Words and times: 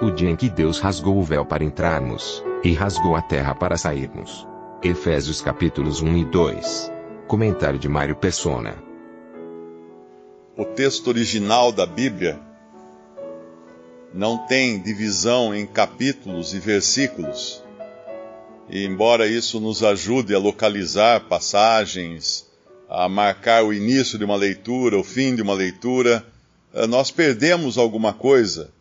O 0.00 0.12
dia 0.12 0.30
em 0.30 0.36
que 0.36 0.48
Deus 0.48 0.78
rasgou 0.78 1.18
o 1.18 1.24
véu 1.24 1.44
para 1.44 1.64
entrarmos, 1.64 2.44
e 2.62 2.72
rasgou 2.72 3.16
a 3.16 3.22
terra 3.22 3.52
para 3.52 3.76
sairmos. 3.76 4.46
Efésios 4.80 5.40
capítulos 5.40 6.00
1 6.00 6.18
e 6.18 6.24
2. 6.24 6.92
Comentário 7.26 7.80
de 7.80 7.88
Mário 7.88 8.14
Persona. 8.14 8.76
O 10.56 10.64
texto 10.64 11.08
original 11.08 11.72
da 11.72 11.84
Bíblia 11.84 12.38
não 14.14 14.46
tem 14.46 14.80
divisão 14.80 15.52
em 15.52 15.66
capítulos 15.66 16.54
e 16.54 16.60
versículos. 16.60 17.60
E 18.70 18.84
embora 18.84 19.26
isso 19.26 19.58
nos 19.58 19.82
ajude 19.82 20.32
a 20.32 20.38
localizar 20.38 21.22
passagens, 21.22 22.46
a 22.88 23.08
marcar 23.08 23.64
o 23.64 23.72
início 23.72 24.16
de 24.16 24.24
uma 24.24 24.36
leitura, 24.36 24.96
o 24.96 25.02
fim 25.02 25.34
de 25.34 25.42
uma 25.42 25.54
leitura, 25.54 26.24
eh, 26.72 26.86
nós 26.86 27.10
perdemos 27.10 27.76
alguma 27.76 28.12
coisa 28.12 28.77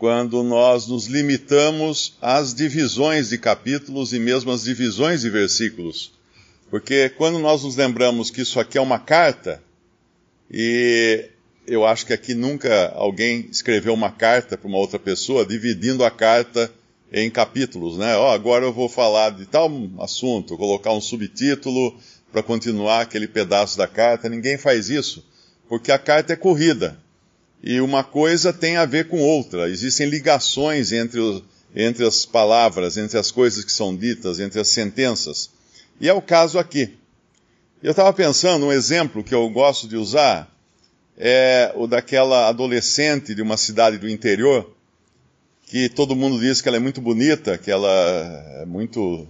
quando 0.00 0.42
nós 0.42 0.86
nos 0.86 1.08
limitamos 1.08 2.14
às 2.22 2.54
divisões 2.54 3.28
de 3.28 3.36
capítulos 3.36 4.14
e 4.14 4.18
mesmo 4.18 4.50
às 4.50 4.64
divisões 4.64 5.20
de 5.20 5.28
versículos. 5.28 6.10
Porque 6.70 7.10
quando 7.10 7.38
nós 7.38 7.64
nos 7.64 7.76
lembramos 7.76 8.30
que 8.30 8.40
isso 8.40 8.58
aqui 8.58 8.78
é 8.78 8.80
uma 8.80 8.98
carta, 8.98 9.62
e 10.50 11.28
eu 11.66 11.84
acho 11.84 12.06
que 12.06 12.14
aqui 12.14 12.32
nunca 12.32 12.90
alguém 12.94 13.46
escreveu 13.50 13.92
uma 13.92 14.10
carta 14.10 14.56
para 14.56 14.66
uma 14.66 14.78
outra 14.78 14.98
pessoa 14.98 15.44
dividindo 15.44 16.02
a 16.02 16.10
carta 16.10 16.72
em 17.12 17.30
capítulos, 17.30 17.98
né? 17.98 18.16
Ó, 18.16 18.30
oh, 18.30 18.32
agora 18.32 18.64
eu 18.64 18.72
vou 18.72 18.88
falar 18.88 19.28
de 19.32 19.44
tal 19.44 19.70
assunto, 19.98 20.56
colocar 20.56 20.94
um 20.94 21.00
subtítulo 21.02 21.94
para 22.32 22.42
continuar 22.42 23.02
aquele 23.02 23.28
pedaço 23.28 23.76
da 23.76 23.86
carta. 23.86 24.30
Ninguém 24.30 24.56
faz 24.56 24.88
isso, 24.88 25.22
porque 25.68 25.92
a 25.92 25.98
carta 25.98 26.32
é 26.32 26.36
corrida. 26.36 26.98
E 27.62 27.80
uma 27.80 28.02
coisa 28.02 28.52
tem 28.52 28.76
a 28.76 28.86
ver 28.86 29.08
com 29.08 29.20
outra. 29.20 29.68
Existem 29.68 30.08
ligações 30.08 30.92
entre, 30.92 31.42
entre 31.74 32.06
as 32.06 32.24
palavras, 32.24 32.96
entre 32.96 33.18
as 33.18 33.30
coisas 33.30 33.64
que 33.64 33.72
são 33.72 33.94
ditas, 33.94 34.40
entre 34.40 34.60
as 34.60 34.68
sentenças. 34.68 35.50
E 36.00 36.08
é 36.08 36.12
o 36.12 36.22
caso 36.22 36.58
aqui. 36.58 36.96
Eu 37.82 37.90
estava 37.90 38.12
pensando, 38.12 38.66
um 38.66 38.72
exemplo 38.72 39.24
que 39.24 39.34
eu 39.34 39.48
gosto 39.50 39.86
de 39.86 39.96
usar 39.96 40.50
é 41.22 41.72
o 41.76 41.86
daquela 41.86 42.48
adolescente 42.48 43.34
de 43.34 43.42
uma 43.42 43.58
cidade 43.58 43.98
do 43.98 44.08
interior, 44.08 44.74
que 45.66 45.88
todo 45.90 46.16
mundo 46.16 46.40
diz 46.40 46.62
que 46.62 46.68
ela 46.68 46.78
é 46.78 46.80
muito 46.80 47.00
bonita, 47.00 47.58
que 47.58 47.70
ela 47.70 47.90
é 48.62 48.64
muito, 48.64 49.28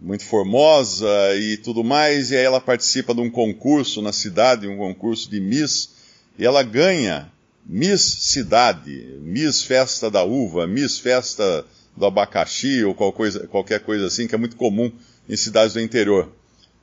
muito 0.00 0.24
formosa 0.24 1.08
e 1.36 1.56
tudo 1.58 1.84
mais, 1.84 2.32
e 2.32 2.36
aí 2.36 2.44
ela 2.44 2.60
participa 2.60 3.14
de 3.14 3.20
um 3.20 3.30
concurso 3.30 4.02
na 4.02 4.12
cidade, 4.12 4.66
um 4.66 4.76
concurso 4.76 5.30
de 5.30 5.40
Miss, 5.40 5.90
e 6.36 6.44
ela 6.44 6.64
ganha 6.64 7.30
Miss 7.68 8.02
Cidade, 8.02 9.18
Miss 9.20 9.62
Festa 9.62 10.10
da 10.10 10.22
Uva, 10.22 10.66
Miss 10.66 10.98
Festa 10.98 11.64
do 11.96 12.06
Abacaxi 12.06 12.84
ou 12.84 12.94
qualquer 12.94 13.16
coisa, 13.16 13.46
qualquer 13.48 13.80
coisa 13.80 14.06
assim, 14.06 14.28
que 14.28 14.34
é 14.34 14.38
muito 14.38 14.56
comum 14.56 14.92
em 15.28 15.36
cidades 15.36 15.74
do 15.74 15.80
interior. 15.80 16.30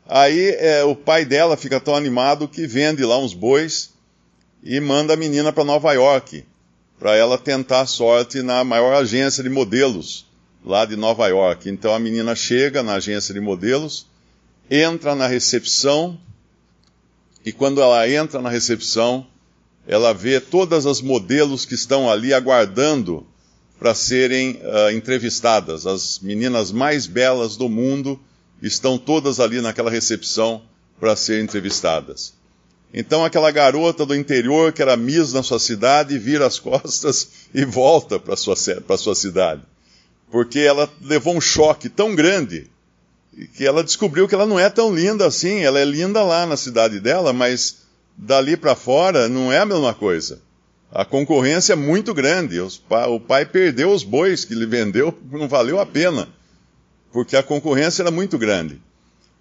Aí 0.05 0.49
é, 0.59 0.83
o 0.83 0.95
pai 0.95 1.23
dela 1.23 1.55
fica 1.55 1.79
tão 1.79 1.95
animado 1.95 2.47
que 2.47 2.67
vende 2.67 3.05
lá 3.05 3.17
uns 3.17 3.33
bois 3.33 3.93
e 4.61 4.79
manda 4.81 5.13
a 5.13 5.17
menina 5.17 5.53
para 5.53 5.63
Nova 5.63 5.93
York, 5.93 6.43
para 6.99 7.15
ela 7.15 7.37
tentar 7.37 7.85
sorte 7.85 8.41
na 8.41 8.63
maior 8.63 8.93
agência 8.93 9.41
de 9.41 9.49
modelos 9.49 10.25
lá 10.65 10.85
de 10.85 10.95
Nova 10.95 11.27
York. 11.27 11.69
Então 11.69 11.93
a 11.93 11.99
menina 11.99 12.35
chega 12.35 12.83
na 12.83 12.95
agência 12.95 13.33
de 13.33 13.39
modelos, 13.39 14.05
entra 14.69 15.15
na 15.15 15.27
recepção, 15.27 16.19
e 17.45 17.51
quando 17.51 17.81
ela 17.81 18.07
entra 18.09 18.41
na 18.41 18.49
recepção, 18.49 19.27
ela 19.87 20.13
vê 20.13 20.39
todas 20.39 20.85
as 20.85 21.01
modelos 21.01 21.65
que 21.65 21.75
estão 21.75 22.09
ali 22.09 22.33
aguardando 22.33 23.25
para 23.77 23.93
serem 23.93 24.61
uh, 24.63 24.91
entrevistadas. 24.91 25.85
As 25.85 26.19
meninas 26.19 26.71
mais 26.71 27.05
belas 27.05 27.57
do 27.57 27.67
mundo 27.67 28.19
estão 28.61 28.97
todas 28.97 29.39
ali 29.39 29.59
naquela 29.59 29.91
recepção 29.91 30.61
para 30.99 31.15
serem 31.15 31.43
entrevistadas. 31.43 32.33
Então 32.93 33.25
aquela 33.25 33.51
garota 33.51 34.05
do 34.05 34.15
interior 34.15 34.71
que 34.71 34.81
era 34.81 34.95
Miss 34.95 35.33
na 35.33 35.43
sua 35.43 35.59
cidade 35.59 36.17
vira 36.17 36.45
as 36.45 36.59
costas 36.59 37.29
e 37.53 37.65
volta 37.65 38.19
para 38.19 38.35
sua 38.35 38.55
para 38.85 38.97
sua 38.97 39.15
cidade, 39.15 39.63
porque 40.31 40.59
ela 40.59 40.89
levou 41.01 41.35
um 41.35 41.41
choque 41.41 41.89
tão 41.89 42.15
grande 42.15 42.69
que 43.55 43.65
ela 43.65 43.83
descobriu 43.83 44.27
que 44.27 44.35
ela 44.35 44.45
não 44.45 44.59
é 44.59 44.69
tão 44.69 44.93
linda 44.93 45.25
assim. 45.25 45.59
Ela 45.61 45.79
é 45.79 45.85
linda 45.85 46.23
lá 46.23 46.45
na 46.45 46.55
cidade 46.55 46.99
dela, 46.99 47.33
mas 47.33 47.82
dali 48.17 48.55
para 48.55 48.75
fora 48.75 49.27
não 49.27 49.51
é 49.51 49.59
a 49.59 49.65
mesma 49.65 49.93
coisa. 49.93 50.41
A 50.91 51.03
concorrência 51.03 51.73
é 51.73 51.75
muito 51.75 52.13
grande. 52.13 52.59
o 52.59 53.19
pai 53.19 53.45
perdeu 53.45 53.91
os 53.91 54.03
bois 54.03 54.45
que 54.45 54.53
ele 54.53 54.65
vendeu, 54.65 55.17
não 55.31 55.47
valeu 55.47 55.79
a 55.79 55.85
pena, 55.85 56.27
porque 57.11 57.35
a 57.35 57.41
concorrência 57.41 58.03
era 58.03 58.11
muito 58.11 58.37
grande. 58.37 58.79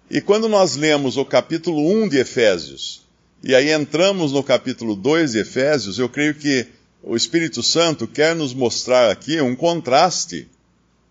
E 0.09 0.19
quando 0.19 0.49
nós 0.49 0.75
lemos 0.75 1.15
o 1.15 1.23
capítulo 1.23 1.79
1 2.03 2.09
de 2.09 2.17
Efésios, 2.17 3.03
e 3.43 3.53
aí 3.53 3.71
entramos 3.71 4.31
no 4.31 4.43
capítulo 4.43 4.95
2 4.95 5.33
de 5.33 5.39
Efésios, 5.39 5.99
eu 5.99 6.09
creio 6.09 6.33
que 6.33 6.65
o 7.03 7.15
Espírito 7.15 7.61
Santo 7.61 8.07
quer 8.07 8.35
nos 8.35 8.53
mostrar 8.53 9.11
aqui 9.11 9.39
um 9.41 9.55
contraste 9.55 10.47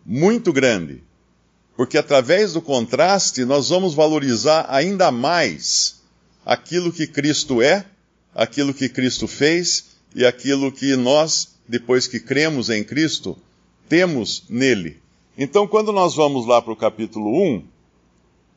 muito 0.04 0.52
grande. 0.52 1.02
Porque 1.76 1.98
através 1.98 2.54
do 2.54 2.62
contraste 2.62 3.44
nós 3.44 3.68
vamos 3.68 3.94
valorizar 3.94 4.66
ainda 4.68 5.10
mais 5.10 6.01
aquilo 6.44 6.92
que 6.92 7.06
Cristo 7.06 7.62
é, 7.62 7.84
aquilo 8.34 8.75
que 8.75 8.88
Cristo 8.88 9.26
fez 9.26 9.97
e 10.14 10.25
aquilo 10.25 10.72
que 10.72 10.97
nós, 10.97 11.56
depois 11.69 12.06
que 12.06 12.20
cremos 12.20 12.70
em 12.70 12.82
Cristo, 12.82 13.36
temos 13.88 14.44
nele. 14.48 15.00
Então, 15.36 15.66
quando 15.66 15.92
nós 15.92 16.14
vamos 16.14 16.47
lá 16.47 16.60
para 16.60 16.72
o 16.72 16.76
capítulo 16.76 17.30
1, 17.42 17.64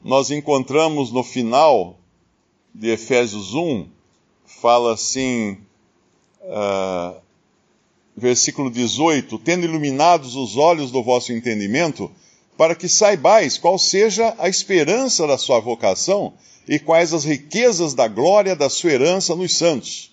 nós 0.03 0.29
encontramos 0.29 1.11
no 1.11 1.23
final 1.23 1.97
de 2.73 2.89
Efésios 2.89 3.53
1, 3.53 3.87
fala 4.45 4.93
assim, 4.93 5.57
uh, 6.41 7.15
versículo 8.15 8.69
18: 8.69 9.39
Tendo 9.39 9.65
iluminados 9.65 10.35
os 10.35 10.57
olhos 10.57 10.91
do 10.91 11.01
vosso 11.01 11.31
entendimento, 11.31 12.11
para 12.57 12.75
que 12.75 12.87
saibais 12.87 13.57
qual 13.57 13.77
seja 13.77 14.35
a 14.37 14.47
esperança 14.47 15.25
da 15.25 15.37
sua 15.37 15.59
vocação 15.59 16.33
e 16.67 16.79
quais 16.79 17.13
as 17.13 17.23
riquezas 17.23 17.93
da 17.93 18.07
glória 18.07 18.55
da 18.55 18.69
sua 18.69 18.91
herança 18.91 19.35
nos 19.35 19.55
santos, 19.55 20.11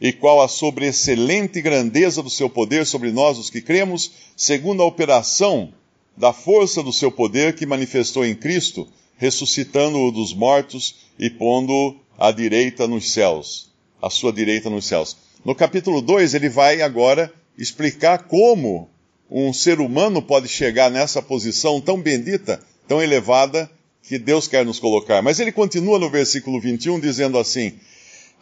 e 0.00 0.12
qual 0.12 0.42
a 0.42 0.48
sobreexcelente 0.48 1.60
grandeza 1.60 2.22
do 2.22 2.30
seu 2.30 2.50
poder 2.50 2.84
sobre 2.86 3.10
nós, 3.10 3.38
os 3.38 3.50
que 3.50 3.60
cremos, 3.60 4.12
segundo 4.36 4.82
a 4.82 4.86
operação 4.86 5.72
da 6.16 6.32
força 6.32 6.82
do 6.82 6.92
seu 6.92 7.10
poder 7.10 7.54
que 7.54 7.66
manifestou 7.66 8.24
em 8.24 8.34
Cristo, 8.34 8.86
ressuscitando-o 9.16 10.10
dos 10.10 10.34
mortos 10.34 10.96
e 11.18 11.30
pondo-o 11.30 11.96
à 12.18 12.30
direita 12.30 12.86
nos 12.86 13.10
céus, 13.10 13.70
à 14.00 14.10
sua 14.10 14.32
direita 14.32 14.68
nos 14.68 14.86
céus. 14.86 15.16
No 15.44 15.54
capítulo 15.54 16.02
2, 16.02 16.34
ele 16.34 16.48
vai 16.48 16.82
agora 16.82 17.32
explicar 17.56 18.24
como 18.24 18.88
um 19.30 19.52
ser 19.52 19.80
humano 19.80 20.22
pode 20.22 20.48
chegar 20.48 20.90
nessa 20.90 21.20
posição 21.20 21.80
tão 21.80 22.00
bendita, 22.00 22.62
tão 22.86 23.02
elevada, 23.02 23.70
que 24.06 24.18
Deus 24.18 24.46
quer 24.46 24.64
nos 24.64 24.78
colocar. 24.78 25.20
Mas 25.20 25.40
ele 25.40 25.52
continua 25.52 25.98
no 25.98 26.08
versículo 26.08 26.60
21 26.60 27.00
dizendo 27.00 27.38
assim: 27.38 27.74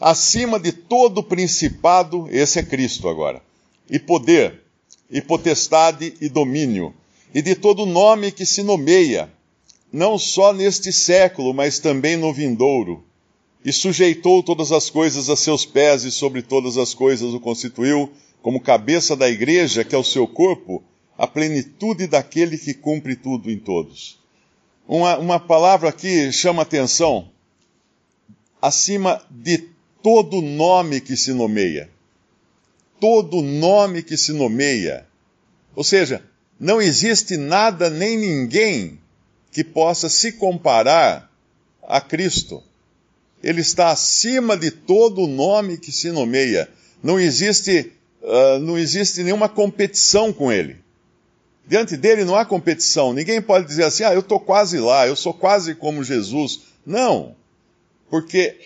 acima 0.00 0.61
de 0.61 0.72
todo 0.72 1.22
principado, 1.22 2.28
esse 2.31 2.58
é 2.58 2.62
Cristo 2.62 3.08
agora, 3.08 3.43
e 3.90 3.99
poder, 3.99 4.62
e 5.11 5.20
potestade 5.20 6.14
e 6.20 6.28
domínio, 6.28 6.94
e 7.34 7.40
de 7.40 7.55
todo 7.55 7.87
nome 7.87 8.31
que 8.31 8.44
se 8.44 8.62
nomeia, 8.62 9.31
não 9.93 10.19
só 10.19 10.52
neste 10.52 10.93
século, 10.93 11.55
mas 11.55 11.78
também 11.78 12.17
no 12.17 12.32
vindouro. 12.32 13.02
E 13.64 13.72
sujeitou 13.72 14.43
todas 14.43 14.72
as 14.72 14.90
coisas 14.90 15.31
a 15.31 15.37
seus 15.37 15.64
pés, 15.64 16.05
e 16.05 16.10
sobre 16.10 16.43
todas 16.43 16.76
as 16.76 16.93
coisas 16.93 17.32
o 17.32 17.40
constituiu 17.40 18.10
como 18.43 18.60
cabeça 18.60 19.17
da 19.17 19.26
igreja, 19.31 19.82
que 19.84 19.94
é 19.94 19.99
o 19.99 20.05
seu 20.05 20.26
corpo, 20.26 20.82
a 21.17 21.26
plenitude 21.26 22.06
daquele 22.06 22.58
que 22.58 22.75
cumpre 22.75 23.17
tudo 23.17 23.50
em 23.50 23.58
todos. 23.58 24.22
Uma, 24.86 25.19
uma 25.19 25.40
palavra 25.40 25.88
aqui 25.88 26.31
chama 26.32 26.62
atenção. 26.62 27.31
Acima 28.60 29.22
de 29.31 29.69
todo 30.02 30.42
nome 30.42 31.00
que 31.00 31.16
se 31.16 31.32
nomeia. 31.32 31.90
Todo 33.00 33.40
nome 33.40 34.02
que 34.02 34.16
se 34.16 34.32
nomeia. 34.32 35.06
Ou 35.75 35.82
seja, 35.82 36.22
não 36.60 36.81
existe 36.81 37.36
nada 37.36 37.88
nem 37.88 38.16
ninguém 38.16 38.98
que 39.50 39.64
possa 39.64 40.08
se 40.08 40.32
comparar 40.32 41.31
a 41.82 42.00
Cristo. 42.00 42.62
Ele 43.42 43.60
está 43.60 43.90
acima 43.90 44.56
de 44.56 44.70
todo 44.70 45.26
nome 45.26 45.78
que 45.78 45.92
se 45.92 46.10
nomeia. 46.10 46.69
Não 47.02 47.19
existe, 47.20 47.92
uh, 48.22 48.58
não 48.58 48.78
existe 48.78 49.22
nenhuma 49.22 49.48
competição 49.48 50.32
com 50.32 50.50
ele. 50.50 50.83
Diante 51.66 51.96
dele 51.96 52.25
não 52.25 52.37
há 52.37 52.44
competição. 52.44 53.12
Ninguém 53.12 53.40
pode 53.40 53.66
dizer 53.66 53.84
assim, 53.84 54.05
ah, 54.05 54.12
eu 54.12 54.20
estou 54.20 54.38
quase 54.38 54.78
lá, 54.78 55.06
eu 55.06 55.16
sou 55.16 55.32
quase 55.32 55.75
como 55.75 56.05
Jesus. 56.05 56.61
Não. 56.84 57.34
Porque 58.11 58.56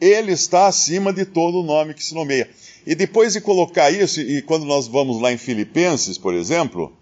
ele 0.00 0.32
está 0.32 0.66
acima 0.66 1.12
de 1.12 1.24
todo 1.24 1.62
nome 1.62 1.94
que 1.94 2.04
se 2.04 2.14
nomeia. 2.14 2.50
E 2.86 2.94
depois 2.94 3.32
de 3.32 3.40
colocar 3.40 3.90
isso, 3.90 4.20
e 4.20 4.42
quando 4.42 4.64
nós 4.64 4.86
vamos 4.86 5.20
lá 5.20 5.32
em 5.32 5.38
Filipenses, 5.38 6.18
por 6.18 6.34
exemplo, 6.34 6.92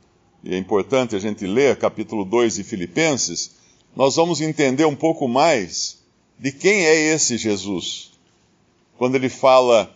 e 0.42 0.54
é 0.54 0.58
importante 0.58 1.16
a 1.16 1.18
gente 1.18 1.46
ler 1.46 1.76
capítulo 1.76 2.24
2 2.24 2.56
de 2.56 2.64
Filipenses, 2.64 3.52
nós 3.96 4.16
vamos 4.16 4.40
entender 4.40 4.84
um 4.84 4.96
pouco 4.96 5.26
mais 5.26 5.98
de 6.38 6.52
quem 6.52 6.84
é 6.84 7.14
esse 7.14 7.38
Jesus. 7.38 8.12
Quando 8.98 9.14
ele 9.14 9.28
fala 9.28 9.94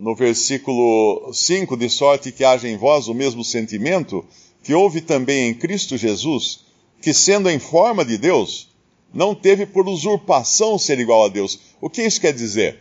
no 0.00 0.16
versículo 0.16 1.30
5, 1.32 1.76
de 1.76 1.90
sorte 1.90 2.32
que 2.32 2.42
haja 2.42 2.66
em 2.66 2.76
vós 2.76 3.06
o 3.06 3.14
mesmo 3.14 3.44
sentimento 3.44 4.24
que 4.62 4.74
houve 4.74 5.00
também 5.00 5.50
em 5.50 5.54
Cristo 5.54 5.96
Jesus, 5.96 6.60
que 7.00 7.12
sendo 7.12 7.48
em 7.48 7.58
forma 7.58 8.04
de 8.04 8.16
Deus, 8.18 8.68
não 9.12 9.34
teve 9.34 9.66
por 9.66 9.86
usurpação 9.86 10.78
ser 10.78 10.98
igual 10.98 11.26
a 11.26 11.28
Deus. 11.28 11.60
O 11.80 11.90
que 11.90 12.02
isso 12.02 12.20
quer 12.20 12.32
dizer? 12.32 12.78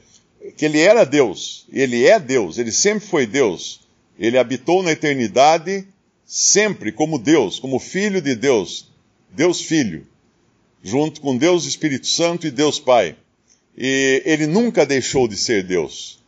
Que 0.58 0.66
ele 0.66 0.80
era 0.80 1.06
Deus, 1.06 1.68
ele 1.72 2.06
é 2.06 2.20
Deus, 2.20 2.58
ele 2.58 2.72
sempre 2.72 3.06
foi 3.06 3.28
Deus. 3.28 3.82
Ele 4.18 4.38
habitou 4.38 4.82
na 4.82 4.92
eternidade 4.92 5.88
sempre 6.26 6.92
como 6.92 7.20
Deus, 7.20 7.60
como 7.60 7.80
Filho 7.80 8.22
de 8.22 8.36
Deus, 8.36 8.90
Deus 9.30 9.62
Filho 9.62 10.08
junto 10.84 11.22
com 11.22 11.38
Deus 11.38 11.66
Espírito 11.66 12.08
Santo 12.08 12.48
e 12.48 12.52
Deus 12.52 12.80
Pai. 12.80 13.16
E 13.78 14.22
ele 14.26 14.48
nunca 14.48 14.86
deixou 14.86 15.28
de 15.28 15.38
ser 15.38 15.64
Deus. 15.64 16.20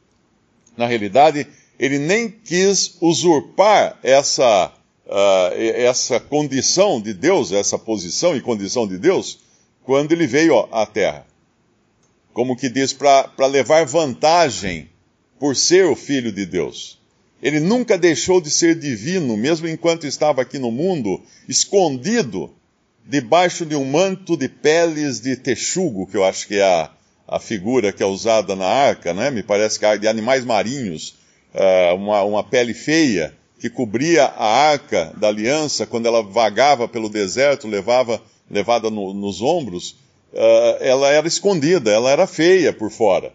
Na 0.82 0.88
realidade, 0.88 1.46
ele 1.78 2.00
nem 2.00 2.28
quis 2.28 2.98
usurpar 3.00 4.00
essa, 4.02 4.74
uh, 5.06 5.54
essa 5.56 6.20
condição 6.20 7.00
de 7.00 7.14
Deus, 7.14 7.52
essa 7.52 7.78
posição 7.78 8.36
e 8.36 8.42
condição 8.42 8.88
de 8.88 8.98
Deus, 8.98 9.38
quando 9.84 10.12
ele 10.12 10.26
veio 10.26 10.58
à 10.72 10.84
Terra. 10.88 11.28
Como 12.34 12.58
que 12.58 12.68
diz, 12.68 12.94
para 12.94 13.46
levar 13.46 13.86
vantagem 13.86 14.90
por 15.40 15.56
ser 15.56 15.86
o 15.86 15.96
Filho 15.96 16.32
de 16.32 16.48
Deus. 16.48 17.00
Ele 17.44 17.60
nunca 17.60 17.96
deixou 17.96 18.42
de 18.42 18.50
ser 18.50 18.74
divino, 18.74 19.38
mesmo 19.38 19.68
enquanto 19.68 20.08
estava 20.08 20.42
aqui 20.42 20.58
no 20.58 20.72
mundo, 20.72 21.22
escondido 21.48 22.52
debaixo 23.06 23.68
de 23.68 23.76
um 23.76 23.86
manto 23.86 24.36
de 24.36 24.50
peles 24.50 25.22
de 25.22 25.36
texugo, 25.36 26.08
que 26.08 26.18
eu 26.18 26.24
acho 26.24 26.48
que 26.48 26.56
é 26.56 26.64
a, 26.64 26.90
a 27.32 27.40
figura 27.40 27.94
que 27.94 28.04
é 28.04 28.06
usada 28.06 28.58
na 28.58 28.68
arca, 28.68 29.14
né? 29.14 29.32
me 29.32 29.42
parece 29.42 29.80
que 29.80 29.86
é 29.86 29.98
de 29.98 30.06
animais 30.06 30.44
marinhos, 30.44 31.16
uh, 31.56 31.96
uma, 31.96 32.22
uma 32.24 32.44
pele 32.44 32.74
feia, 32.74 33.34
que 33.58 33.70
cobria 33.70 34.26
a 34.26 34.46
arca 34.72 35.14
da 35.16 35.30
aliança 35.30 35.88
quando 35.88 36.08
ela 36.08 36.22
vagava 36.22 36.90
pelo 36.90 37.08
deserto, 37.08 37.70
levava, 37.70 38.22
levada 38.50 38.90
no, 38.90 39.14
nos 39.14 39.42
ombros, 39.42 39.92
uh, 40.34 40.78
ela 40.82 41.10
era 41.10 41.26
escondida, 41.26 41.90
ela 41.90 42.12
era 42.12 42.28
feia 42.28 42.74
por 42.74 42.92
fora. 42.92 43.32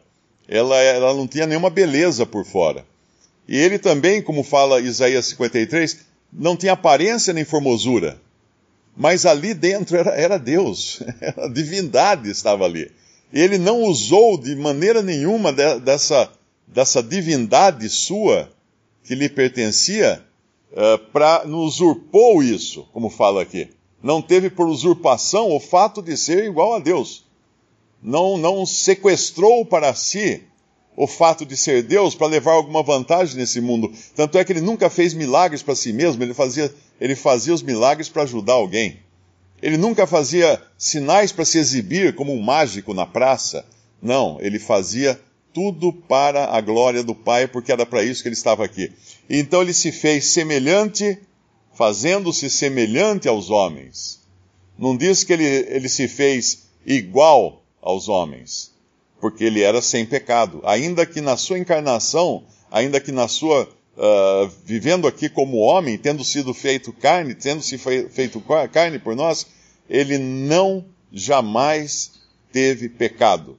Ela, 0.46 0.76
ela 0.76 1.14
não 1.14 1.26
tinha 1.26 1.46
nenhuma 1.46 1.70
beleza 1.70 2.26
por 2.26 2.44
fora. 2.44 2.84
E 3.48 3.56
ele 3.56 3.78
também, 3.78 4.20
como 4.20 4.44
fala 4.44 4.78
Isaías 4.78 5.26
53, 5.26 6.00
não 6.30 6.54
tinha 6.54 6.72
aparência 6.72 7.32
nem 7.32 7.44
formosura 7.44 8.20
mas 8.96 9.26
ali 9.26 9.52
dentro 9.52 9.96
era, 9.96 10.10
era 10.12 10.38
Deus, 10.38 11.02
a 11.36 11.48
divindade 11.48 12.30
estava 12.30 12.64
ali. 12.64 12.90
Ele 13.32 13.58
não 13.58 13.82
usou 13.82 14.38
de 14.38 14.54
maneira 14.54 15.02
nenhuma 15.02 15.52
de, 15.52 15.80
dessa, 15.80 16.30
dessa 16.66 17.02
divindade 17.02 17.88
sua, 17.88 18.50
que 19.04 19.14
lhe 19.14 19.28
pertencia, 19.28 20.24
uh, 20.72 20.98
para 21.12 21.46
usurpou 21.46 22.42
isso, 22.42 22.88
como 22.92 23.10
fala 23.10 23.42
aqui. 23.42 23.68
Não 24.02 24.22
teve 24.22 24.50
por 24.50 24.68
usurpação 24.68 25.50
o 25.50 25.60
fato 25.60 26.02
de 26.02 26.16
ser 26.16 26.44
igual 26.44 26.74
a 26.74 26.78
Deus. 26.78 27.24
Não, 28.02 28.36
não 28.36 28.64
sequestrou 28.64 29.64
para 29.64 29.94
si 29.94 30.42
o 30.96 31.06
fato 31.06 31.44
de 31.44 31.56
ser 31.56 31.82
Deus 31.82 32.14
para 32.14 32.26
levar 32.26 32.52
alguma 32.52 32.82
vantagem 32.82 33.36
nesse 33.36 33.60
mundo. 33.60 33.92
Tanto 34.14 34.38
é 34.38 34.44
que 34.44 34.52
ele 34.52 34.60
nunca 34.60 34.88
fez 34.88 35.12
milagres 35.12 35.62
para 35.62 35.74
si 35.74 35.92
mesmo, 35.92 36.22
ele 36.22 36.32
fazia, 36.32 36.72
ele 37.00 37.14
fazia 37.14 37.52
os 37.52 37.62
milagres 37.62 38.08
para 38.08 38.22
ajudar 38.22 38.54
alguém. 38.54 38.98
Ele 39.62 39.76
nunca 39.76 40.06
fazia 40.06 40.62
sinais 40.76 41.32
para 41.32 41.44
se 41.44 41.58
exibir 41.58 42.14
como 42.14 42.32
um 42.32 42.42
mágico 42.42 42.92
na 42.92 43.06
praça. 43.06 43.64
Não, 44.00 44.38
ele 44.40 44.58
fazia 44.58 45.20
tudo 45.52 45.92
para 45.92 46.54
a 46.54 46.60
glória 46.60 47.02
do 47.02 47.14
Pai, 47.14 47.48
porque 47.48 47.72
era 47.72 47.86
para 47.86 48.02
isso 48.02 48.22
que 48.22 48.28
ele 48.28 48.34
estava 48.34 48.64
aqui. 48.64 48.92
Então 49.28 49.62
ele 49.62 49.72
se 49.72 49.90
fez 49.90 50.26
semelhante, 50.26 51.18
fazendo-se 51.74 52.50
semelhante 52.50 53.26
aos 53.26 53.50
homens. 53.50 54.20
Não 54.78 54.96
diz 54.96 55.24
que 55.24 55.32
ele, 55.32 55.44
ele 55.44 55.88
se 55.88 56.06
fez 56.06 56.66
igual 56.84 57.64
aos 57.80 58.08
homens 58.08 58.76
porque 59.20 59.44
ele 59.44 59.62
era 59.62 59.82
sem 59.82 60.04
pecado. 60.04 60.60
Ainda 60.64 61.06
que 61.06 61.20
na 61.20 61.36
sua 61.36 61.58
encarnação, 61.58 62.44
ainda 62.70 63.00
que 63.00 63.12
na 63.12 63.28
sua 63.28 63.68
uh, 63.96 64.50
vivendo 64.64 65.06
aqui 65.06 65.28
como 65.28 65.58
homem, 65.58 65.96
tendo 65.98 66.24
sido 66.24 66.52
feito 66.52 66.92
carne, 66.92 67.34
tendo 67.34 67.62
se 67.62 67.78
feito 67.78 68.42
carne 68.72 68.98
por 68.98 69.16
nós, 69.16 69.46
ele 69.88 70.18
não 70.18 70.84
jamais 71.12 72.12
teve 72.52 72.88
pecado. 72.88 73.58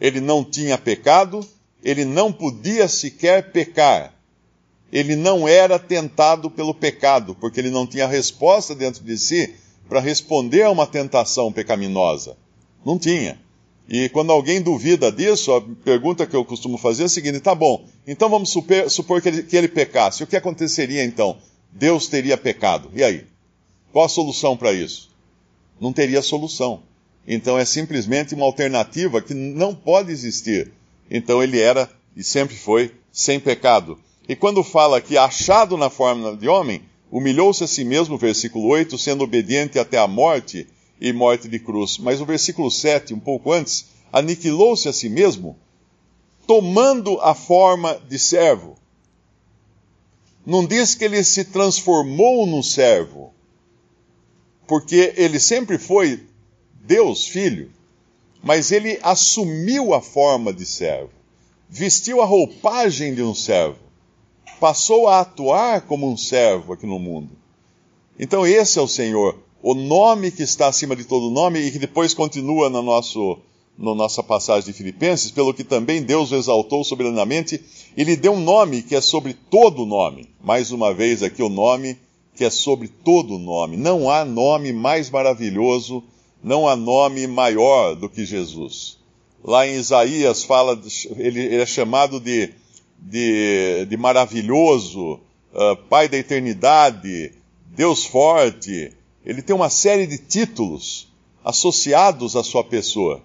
Ele 0.00 0.20
não 0.20 0.44
tinha 0.44 0.76
pecado, 0.76 1.46
ele 1.82 2.04
não 2.04 2.32
podia 2.32 2.88
sequer 2.88 3.52
pecar. 3.52 4.12
Ele 4.92 5.16
não 5.16 5.48
era 5.48 5.78
tentado 5.78 6.50
pelo 6.50 6.74
pecado, 6.74 7.34
porque 7.34 7.60
ele 7.60 7.70
não 7.70 7.86
tinha 7.86 8.06
resposta 8.06 8.74
dentro 8.74 9.02
de 9.02 9.18
si 9.18 9.54
para 9.88 10.00
responder 10.00 10.62
a 10.62 10.70
uma 10.70 10.86
tentação 10.86 11.52
pecaminosa. 11.52 12.36
Não 12.84 12.98
tinha. 12.98 13.40
E 13.88 14.08
quando 14.08 14.32
alguém 14.32 14.62
duvida 14.62 15.12
disso, 15.12 15.52
a 15.52 15.60
pergunta 15.60 16.26
que 16.26 16.34
eu 16.34 16.44
costumo 16.44 16.78
fazer 16.78 17.02
é 17.02 17.06
a 17.06 17.08
seguinte: 17.08 17.40
tá 17.40 17.54
bom, 17.54 17.86
então 18.06 18.28
vamos 18.30 18.50
super, 18.50 18.88
supor 18.90 19.20
que 19.20 19.28
ele, 19.28 19.42
que 19.42 19.56
ele 19.56 19.68
pecasse. 19.68 20.22
O 20.22 20.26
que 20.26 20.36
aconteceria 20.36 21.04
então? 21.04 21.36
Deus 21.70 22.08
teria 22.08 22.36
pecado. 22.36 22.90
E 22.94 23.02
aí? 23.02 23.26
Qual 23.92 24.06
a 24.06 24.08
solução 24.08 24.56
para 24.56 24.72
isso? 24.72 25.10
Não 25.80 25.92
teria 25.92 26.22
solução. 26.22 26.82
Então 27.26 27.58
é 27.58 27.64
simplesmente 27.64 28.34
uma 28.34 28.44
alternativa 28.44 29.20
que 29.20 29.34
não 29.34 29.74
pode 29.74 30.10
existir. 30.10 30.72
Então 31.10 31.42
ele 31.42 31.60
era 31.60 31.90
e 32.16 32.22
sempre 32.22 32.56
foi 32.56 32.92
sem 33.12 33.38
pecado. 33.38 33.98
E 34.28 34.34
quando 34.34 34.64
fala 34.64 35.00
que 35.00 35.18
achado 35.18 35.76
na 35.76 35.90
forma 35.90 36.36
de 36.36 36.48
homem, 36.48 36.82
humilhou-se 37.10 37.62
a 37.62 37.66
si 37.66 37.84
mesmo, 37.84 38.18
versículo 38.18 38.66
8, 38.68 38.96
sendo 38.98 39.24
obediente 39.24 39.78
até 39.78 39.98
a 39.98 40.08
morte 40.08 40.66
e 41.04 41.12
morte 41.12 41.48
de 41.48 41.58
cruz. 41.58 41.98
Mas 41.98 42.22
o 42.22 42.24
versículo 42.24 42.70
7, 42.70 43.12
um 43.12 43.20
pouco 43.20 43.52
antes, 43.52 43.88
aniquilou-se 44.10 44.88
a 44.88 44.92
si 44.92 45.10
mesmo, 45.10 45.54
tomando 46.46 47.20
a 47.20 47.34
forma 47.34 48.00
de 48.08 48.18
servo. 48.18 48.74
Não 50.46 50.64
diz 50.66 50.94
que 50.94 51.04
ele 51.04 51.22
se 51.22 51.44
transformou 51.44 52.46
num 52.46 52.62
servo, 52.62 53.34
porque 54.66 55.12
ele 55.18 55.38
sempre 55.38 55.76
foi 55.76 56.26
Deus, 56.72 57.26
filho, 57.26 57.70
mas 58.42 58.72
ele 58.72 58.98
assumiu 59.02 59.92
a 59.92 60.00
forma 60.00 60.54
de 60.54 60.64
servo, 60.64 61.12
vestiu 61.68 62.22
a 62.22 62.24
roupagem 62.24 63.14
de 63.14 63.22
um 63.22 63.34
servo, 63.34 63.78
passou 64.58 65.06
a 65.06 65.20
atuar 65.20 65.82
como 65.82 66.10
um 66.10 66.16
servo 66.16 66.72
aqui 66.72 66.86
no 66.86 66.98
mundo. 66.98 67.36
Então, 68.18 68.46
esse 68.46 68.78
é 68.78 68.82
o 68.82 68.88
Senhor 68.88 69.44
o 69.66 69.74
nome 69.74 70.30
que 70.30 70.42
está 70.42 70.68
acima 70.68 70.94
de 70.94 71.04
todo 71.04 71.30
nome 71.30 71.58
e 71.58 71.70
que 71.70 71.78
depois 71.78 72.12
continua 72.12 72.68
no 72.68 72.82
na 73.78 73.94
nossa 73.94 74.22
passagem 74.22 74.70
de 74.70 74.76
Filipenses, 74.76 75.30
pelo 75.30 75.54
que 75.54 75.64
também 75.64 76.02
Deus 76.02 76.32
o 76.32 76.34
exaltou 76.34 76.84
soberanamente 76.84 77.58
e 77.96 78.04
lhe 78.04 78.14
deu 78.14 78.34
um 78.34 78.40
nome 78.40 78.82
que 78.82 78.94
é 78.94 79.00
sobre 79.00 79.32
todo 79.32 79.86
nome. 79.86 80.28
Mais 80.42 80.70
uma 80.70 80.92
vez 80.92 81.22
aqui 81.22 81.42
o 81.42 81.48
nome 81.48 81.96
que 82.34 82.44
é 82.44 82.50
sobre 82.50 82.88
todo 82.88 83.38
nome. 83.38 83.78
Não 83.78 84.10
há 84.10 84.22
nome 84.22 84.70
mais 84.70 85.08
maravilhoso, 85.08 86.04
não 86.42 86.68
há 86.68 86.76
nome 86.76 87.26
maior 87.26 87.94
do 87.94 88.06
que 88.06 88.26
Jesus. 88.26 88.98
Lá 89.42 89.66
em 89.66 89.76
Isaías 89.76 90.44
fala, 90.44 90.78
ele, 91.16 91.40
ele 91.40 91.56
é 91.56 91.66
chamado 91.66 92.20
de, 92.20 92.52
de, 92.98 93.86
de 93.86 93.96
maravilhoso, 93.96 95.14
uh, 95.54 95.74
Pai 95.88 96.06
da 96.06 96.18
eternidade, 96.18 97.32
Deus 97.74 98.04
forte, 98.04 98.92
ele 99.24 99.42
tem 99.42 99.54
uma 99.54 99.70
série 99.70 100.06
de 100.06 100.18
títulos 100.18 101.08
associados 101.44 102.36
à 102.36 102.42
sua 102.42 102.64
pessoa. 102.64 103.22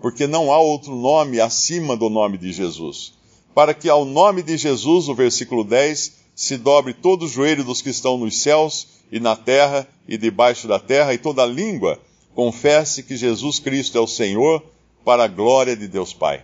porque 0.00 0.26
não 0.26 0.52
há 0.52 0.58
outro 0.58 0.94
nome 0.94 1.40
acima 1.40 1.96
do 1.96 2.10
nome 2.10 2.36
de 2.36 2.52
Jesus. 2.52 3.14
Para 3.54 3.72
que 3.72 3.88
ao 3.88 4.04
nome 4.04 4.42
de 4.42 4.56
Jesus, 4.56 5.08
o 5.08 5.14
versículo 5.14 5.64
10, 5.64 6.12
se 6.34 6.58
dobre 6.58 6.92
todo 6.92 7.24
o 7.24 7.28
joelho 7.28 7.64
dos 7.64 7.80
que 7.80 7.88
estão 7.88 8.18
nos 8.18 8.38
céus 8.38 8.86
e 9.10 9.18
na 9.18 9.34
terra 9.34 9.88
e 10.06 10.18
debaixo 10.18 10.68
da 10.68 10.78
terra, 10.78 11.14
e 11.14 11.18
toda 11.18 11.46
língua 11.46 11.98
confesse 12.34 13.02
que 13.02 13.16
Jesus 13.16 13.58
Cristo 13.58 13.96
é 13.96 14.00
o 14.00 14.06
Senhor, 14.06 14.62
para 15.04 15.24
a 15.24 15.28
glória 15.28 15.74
de 15.74 15.88
Deus 15.88 16.12
Pai. 16.12 16.42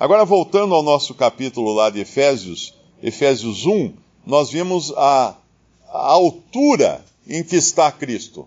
Agora, 0.00 0.24
voltando 0.24 0.74
ao 0.74 0.82
nosso 0.82 1.14
capítulo 1.14 1.74
lá 1.74 1.90
de 1.90 2.00
Efésios, 2.00 2.74
Efésios 3.02 3.66
1, 3.66 3.92
nós 4.26 4.50
vimos 4.50 4.92
a, 4.96 5.36
a 5.88 6.12
altura 6.12 7.04
em 7.26 7.42
que 7.42 7.56
está 7.56 7.90
Cristo, 7.90 8.46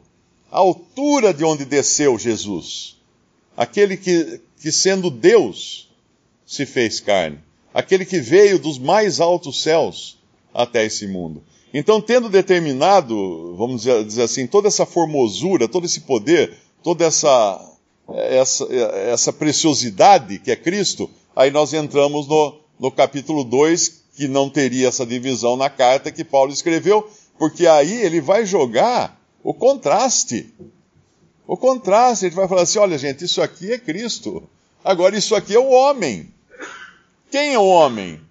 a 0.51 0.59
altura 0.59 1.33
de 1.33 1.43
onde 1.43 1.65
desceu 1.65 2.17
Jesus, 2.17 2.97
aquele 3.55 3.97
que, 3.97 4.39
que 4.61 4.71
sendo 4.71 5.09
Deus 5.09 5.89
se 6.45 6.65
fez 6.65 6.99
carne, 6.99 7.39
aquele 7.73 8.05
que 8.05 8.19
veio 8.19 8.57
dos 8.57 8.77
mais 8.77 9.19
altos 9.19 9.61
céus 9.61 10.17
até 10.53 10.85
esse 10.85 11.07
mundo. 11.07 11.43
Então, 11.73 12.01
tendo 12.01 12.29
determinado, 12.29 13.55
vamos 13.57 13.83
dizer 13.83 14.21
assim, 14.21 14.47
toda 14.47 14.67
essa 14.67 14.85
formosura, 14.85 15.67
todo 15.67 15.85
esse 15.85 16.01
poder, 16.01 16.57
toda 16.81 17.05
essa, 17.05 17.73
essa, 18.07 18.65
essa 18.73 19.33
preciosidade 19.33 20.39
que 20.39 20.49
é 20.49 20.55
Cristo, 20.55 21.09
aí 21.35 21.51
nós 21.51 21.73
entramos 21.73 22.27
no, 22.27 22.57
no 22.79 22.89
capítulo 22.89 23.43
2, 23.43 24.05
que 24.15 24.27
não 24.27 24.49
teria 24.49 24.87
essa 24.87 25.05
divisão 25.05 25.57
na 25.57 25.69
carta 25.69 26.11
que 26.11 26.23
Paulo 26.23 26.51
escreveu, 26.51 27.07
porque 27.37 27.67
aí 27.67 28.01
ele 28.01 28.21
vai 28.21 28.45
jogar 28.45 29.19
o 29.43 29.53
contraste. 29.53 30.53
O 31.47 31.55
contraste, 31.55 32.25
ele 32.25 32.35
vai 32.35 32.47
falar 32.47 32.63
assim: 32.63 32.79
olha, 32.79 32.97
gente, 32.97 33.25
isso 33.25 33.41
aqui 33.41 33.71
é 33.71 33.77
Cristo. 33.77 34.43
Agora, 34.83 35.17
isso 35.17 35.35
aqui 35.35 35.55
é 35.55 35.59
o 35.59 35.69
homem. 35.69 36.31
Quem 37.31 37.53
é 37.53 37.59
o 37.59 37.67
homem? 37.67 38.21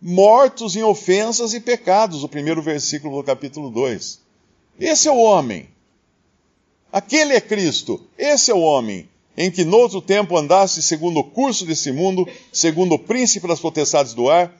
Mortos 0.00 0.76
em 0.76 0.82
ofensas 0.82 1.54
e 1.54 1.60
pecados, 1.60 2.22
o 2.22 2.28
primeiro 2.28 2.62
versículo 2.62 3.16
do 3.16 3.24
capítulo 3.24 3.70
2. 3.70 4.20
Esse 4.78 5.08
é 5.08 5.10
o 5.10 5.18
homem. 5.18 5.68
Aquele 6.92 7.34
é 7.34 7.40
Cristo. 7.40 8.06
Esse 8.16 8.50
é 8.50 8.54
o 8.54 8.60
homem 8.60 9.08
em 9.40 9.52
que 9.52 9.64
noutro 9.64 10.02
tempo 10.02 10.36
andaste 10.36 10.82
segundo 10.82 11.20
o 11.20 11.24
curso 11.24 11.64
desse 11.64 11.92
mundo, 11.92 12.28
segundo 12.52 12.96
o 12.96 12.98
príncipe 12.98 13.46
das 13.46 13.60
potestades 13.60 14.12
do 14.12 14.28
ar, 14.28 14.52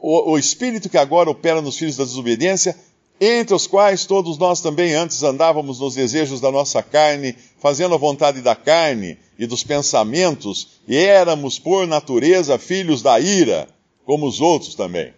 o, 0.00 0.32
o 0.32 0.38
espírito 0.38 0.88
que 0.88 0.96
agora 0.96 1.28
opera 1.28 1.60
nos 1.60 1.76
filhos 1.76 1.98
da 1.98 2.04
desobediência, 2.04 2.74
entre 3.20 3.54
os 3.54 3.66
quais 3.66 4.04
todos 4.04 4.36
nós 4.38 4.60
também 4.60 4.94
antes 4.94 5.22
andávamos 5.22 5.80
nos 5.80 5.94
desejos 5.94 6.40
da 6.40 6.50
nossa 6.50 6.82
carne, 6.82 7.34
fazendo 7.58 7.94
a 7.94 7.98
vontade 7.98 8.42
da 8.42 8.54
carne 8.54 9.18
e 9.38 9.46
dos 9.46 9.64
pensamentos, 9.64 10.80
e 10.86 10.96
éramos 10.96 11.58
por 11.58 11.86
natureza 11.86 12.58
filhos 12.58 13.02
da 13.02 13.18
ira, 13.18 13.68
como 14.04 14.26
os 14.26 14.40
outros 14.40 14.74
também. 14.74 15.12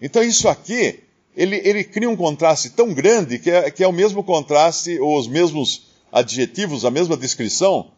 Então 0.00 0.22
isso 0.22 0.48
aqui, 0.48 1.00
ele, 1.36 1.56
ele 1.64 1.82
cria 1.82 2.08
um 2.08 2.16
contraste 2.16 2.70
tão 2.70 2.92
grande 2.92 3.38
que 3.38 3.50
é, 3.50 3.70
que 3.70 3.82
é 3.82 3.88
o 3.88 3.92
mesmo 3.92 4.22
contraste, 4.22 4.98
ou 5.00 5.18
os 5.18 5.26
mesmos 5.26 5.88
adjetivos, 6.12 6.84
a 6.84 6.90
mesma 6.90 7.16
descrição 7.16 7.90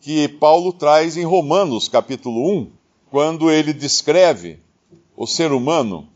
que 0.00 0.26
Paulo 0.26 0.72
traz 0.72 1.16
em 1.16 1.24
Romanos 1.24 1.88
capítulo 1.88 2.60
1, 2.60 2.70
quando 3.10 3.50
ele 3.50 3.72
descreve 3.72 4.58
o 5.16 5.26
ser 5.26 5.52
humano 5.52 6.08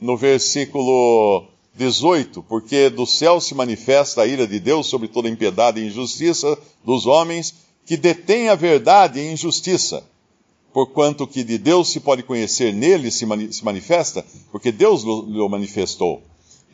no 0.00 0.16
versículo 0.16 1.46
18, 1.76 2.42
porque 2.42 2.88
do 2.88 3.06
céu 3.06 3.40
se 3.40 3.54
manifesta 3.54 4.22
a 4.22 4.26
ira 4.26 4.46
de 4.46 4.58
Deus 4.58 4.86
sobre 4.86 5.08
toda 5.08 5.28
impiedade 5.28 5.80
e 5.80 5.86
injustiça 5.86 6.58
dos 6.84 7.06
homens 7.06 7.54
que 7.84 7.96
detêm 7.96 8.48
a 8.48 8.54
verdade 8.54 9.20
e 9.20 9.32
injustiça. 9.32 10.02
Porquanto 10.72 11.26
que 11.26 11.44
de 11.44 11.56
Deus 11.58 11.90
se 11.90 12.00
pode 12.00 12.22
conhecer 12.22 12.72
nele 12.72 13.10
se, 13.10 13.24
manifesta, 13.62 14.24
porque 14.50 14.72
Deus 14.72 15.04
o 15.04 15.48
manifestou. 15.48 16.22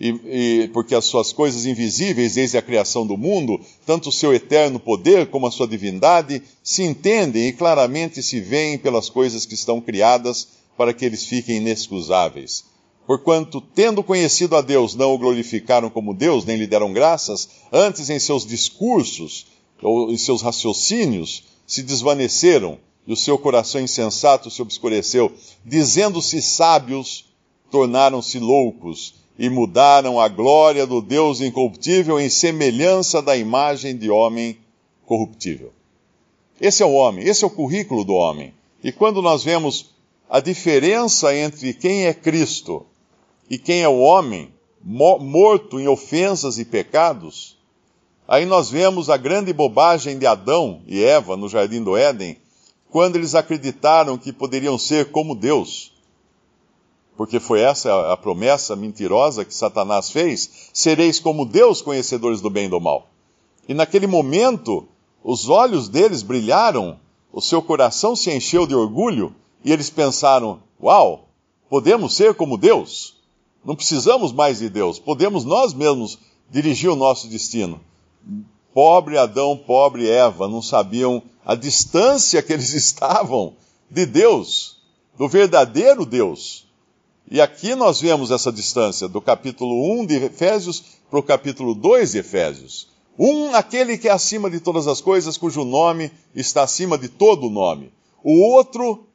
E, 0.01 0.09
e, 0.09 0.69
porque 0.73 0.95
as 0.95 1.05
suas 1.05 1.33
coisas 1.33 1.67
invisíveis 1.67 2.35
desde 2.35 2.57
a 2.57 2.63
criação 2.63 3.07
do 3.07 3.17
mundo, 3.17 3.61
tanto 3.87 4.09
o 4.09 4.13
seu 4.13 4.35
eterno 4.35 4.81
poder 4.81 5.27
como 5.27 5.47
a 5.47 5.51
sua 5.51 5.69
divindade, 5.69 6.43
se 6.63 6.83
entendem 6.83 7.49
e 7.49 7.53
claramente 7.53 8.23
se 8.23 8.41
veem 8.41 8.79
pelas 8.79 9.09
coisas 9.09 9.47
que 9.47 9.55
estão 9.55 9.81
criadas 9.81 10.49
para 10.77 10.93
que 10.93 11.05
eles 11.05 11.25
fiquem 11.25 11.59
inexcusáveis. 11.59 12.72
Porquanto, 13.07 13.61
tendo 13.61 14.03
conhecido 14.03 14.57
a 14.57 14.61
Deus, 14.61 14.95
não 14.95 15.13
o 15.13 15.19
glorificaram 15.19 15.91
como 15.91 16.15
Deus, 16.15 16.45
nem 16.45 16.57
lhe 16.57 16.67
deram 16.67 16.93
graças, 16.93 17.49
antes 17.73 18.09
em 18.09 18.19
seus 18.19 18.47
discursos 18.47 19.47
ou 19.83 20.13
em 20.13 20.17
seus 20.17 20.41
raciocínios 20.41 21.45
se 21.67 21.83
desvaneceram, 21.83 22.79
e 23.05 23.13
o 23.13 23.17
seu 23.17 23.37
coração 23.37 23.81
insensato 23.81 24.49
se 24.49 24.63
obscureceu, 24.63 25.33
dizendo-se 25.65 26.41
sábios, 26.41 27.25
tornaram-se 27.71 28.39
loucos, 28.39 29.15
e 29.39 29.49
mudaram 29.49 30.21
a 30.21 30.29
glória 30.29 30.87
do 30.87 31.01
Deus 31.01 31.41
incorruptível 31.41 32.21
em 32.21 32.29
semelhança 32.29 33.21
da 33.21 33.37
imagem 33.37 33.97
de 33.97 34.09
homem 34.09 34.57
corruptível. 35.05 35.73
Esse 36.61 36.83
é 36.83 36.87
o 36.87 36.93
homem, 36.93 37.27
esse 37.27 37.43
é 37.43 37.47
o 37.47 37.51
currículo 37.51 38.05
do 38.05 38.13
homem. 38.13 38.55
E 38.85 38.93
quando 38.93 39.21
nós 39.21 39.43
vemos 39.43 39.91
a 40.31 40.39
diferença 40.39 41.35
entre 41.37 41.75
quem 41.75 42.07
é 42.07 42.15
Cristo 42.15 42.87
e 43.53 43.59
quem 43.59 43.83
é 43.83 43.89
o 43.89 43.99
homem, 43.99 44.51
morto 44.83 45.79
em 45.79 45.87
ofensas 45.87 46.59
e 46.59 46.65
pecados, 46.65 47.59
aí 48.27 48.47
nós 48.47 48.71
vemos 48.71 49.11
a 49.11 49.19
grande 49.19 49.53
bobagem 49.53 50.19
de 50.19 50.25
Adão 50.25 50.81
e 50.87 51.05
Eva 51.05 51.37
no 51.37 51.51
jardim 51.51 51.85
do 51.85 51.95
Éden, 51.95 52.39
quando 52.89 53.17
eles 53.17 53.35
acreditaram 53.35 54.17
que 54.17 54.33
poderiam 54.33 54.79
ser 54.79 55.11
como 55.11 55.35
Deus. 55.35 55.93
Porque 57.15 57.39
foi 57.39 57.61
essa 57.61 58.11
a 58.11 58.17
promessa 58.17 58.75
mentirosa 58.75 59.45
que 59.45 59.53
Satanás 59.53 60.09
fez: 60.09 60.71
sereis 60.73 61.21
como 61.21 61.45
Deus, 61.45 61.83
conhecedores 61.83 62.41
do 62.41 62.49
bem 62.49 62.69
e 62.69 62.71
do 62.71 62.81
mal. 62.81 63.11
E 63.69 63.75
naquele 63.75 64.07
momento, 64.07 64.89
os 65.23 65.51
olhos 65.51 65.91
deles 65.91 66.23
brilharam, 66.23 66.99
o 67.31 67.43
seu 67.43 67.61
coração 67.61 68.17
se 68.17 68.35
encheu 68.35 68.67
de 68.67 68.75
orgulho, 68.75 69.37
e 69.63 69.71
eles 69.71 69.91
pensaram: 69.91 70.63
Uau, 70.83 71.29
podemos 71.69 72.15
ser 72.17 72.35
como 72.35 72.57
Deus? 72.57 73.21
Não 73.65 73.77
precisamos 73.77 74.33
mais 74.33 74.59
de 74.59 74.69
Deus, 74.69 74.99
podemos 74.99 75.45
nós 75.45 75.73
mesmos 75.73 76.19
dirigir 76.51 76.91
o 76.91 76.97
nosso 76.97 77.29
destino. 77.29 77.81
Pobre 78.75 79.19
Adão, 79.19 79.57
pobre 79.57 80.09
Eva, 80.09 80.49
não 80.49 80.63
sabiam 80.63 81.23
a 81.45 81.55
distância 81.55 82.43
que 82.43 82.53
eles 82.53 82.73
estavam 82.75 83.55
de 83.91 84.07
Deus, 84.07 84.79
do 85.19 85.29
verdadeiro 85.29 86.05
Deus. 86.05 86.67
E 87.31 87.41
aqui 87.41 87.75
nós 87.75 88.01
vemos 88.01 88.31
essa 88.31 88.53
distância, 88.53 89.09
do 89.09 89.21
capítulo 89.21 90.01
1 90.01 90.07
de 90.07 90.17
Efésios 90.17 90.83
para 91.09 91.19
o 91.19 91.23
capítulo 91.23 91.75
2 91.75 92.13
de 92.13 92.19
Efésios. 92.19 92.89
Um, 93.19 93.55
aquele 93.55 93.99
que 93.99 94.09
é 94.09 94.11
acima 94.11 94.51
de 94.51 94.59
todas 94.59 94.87
as 94.87 95.01
coisas, 95.01 95.37
cujo 95.37 95.65
nome 95.65 96.11
está 96.35 96.63
acima 96.63 96.99
de 96.99 97.09
todo 97.09 97.51
nome. 97.51 97.93
O 98.25 98.41
outro, 98.55 99.07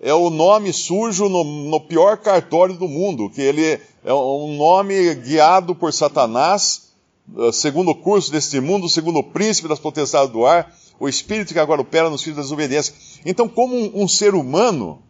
é 0.00 0.12
o 0.12 0.30
nome 0.30 0.72
sujo 0.72 1.28
no, 1.28 1.44
no, 1.44 1.80
pior 1.80 2.18
cartório 2.18 2.76
do 2.76 2.88
mundo, 2.88 3.30
que 3.30 3.40
ele 3.40 3.80
é 4.04 4.12
um 4.12 4.56
nome 4.56 5.14
guiado 5.14 5.74
por 5.74 5.90
Satanás, 5.90 6.92
eh, 7.38 7.52
segundo 7.52 7.90
o 7.90 7.94
curso 7.94 8.30
deste 8.30 8.60
mundo, 8.60 8.86
segundo 8.86 9.18
o 9.18 9.24
príncipe 9.24 9.66
das 9.66 9.78
potestades 9.78 10.30
do 10.30 10.44
ar, 10.44 10.76
o 11.00 11.08
espírito 11.08 11.54
que 11.54 11.58
agora 11.58 11.80
opera 11.80 12.10
nos 12.10 12.22
filhos 12.22 12.36
da 12.36 12.42
desobediência. 12.42 12.94
Então, 13.24 13.48
como 13.48 13.74
um, 13.74 14.02
um 14.02 14.06
ser 14.06 14.34
humano 14.34 15.02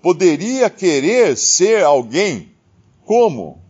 poderia 0.00 0.70
querer 0.70 1.36
ser 1.36 1.84
alguém 1.84 2.52
como? 3.04 3.60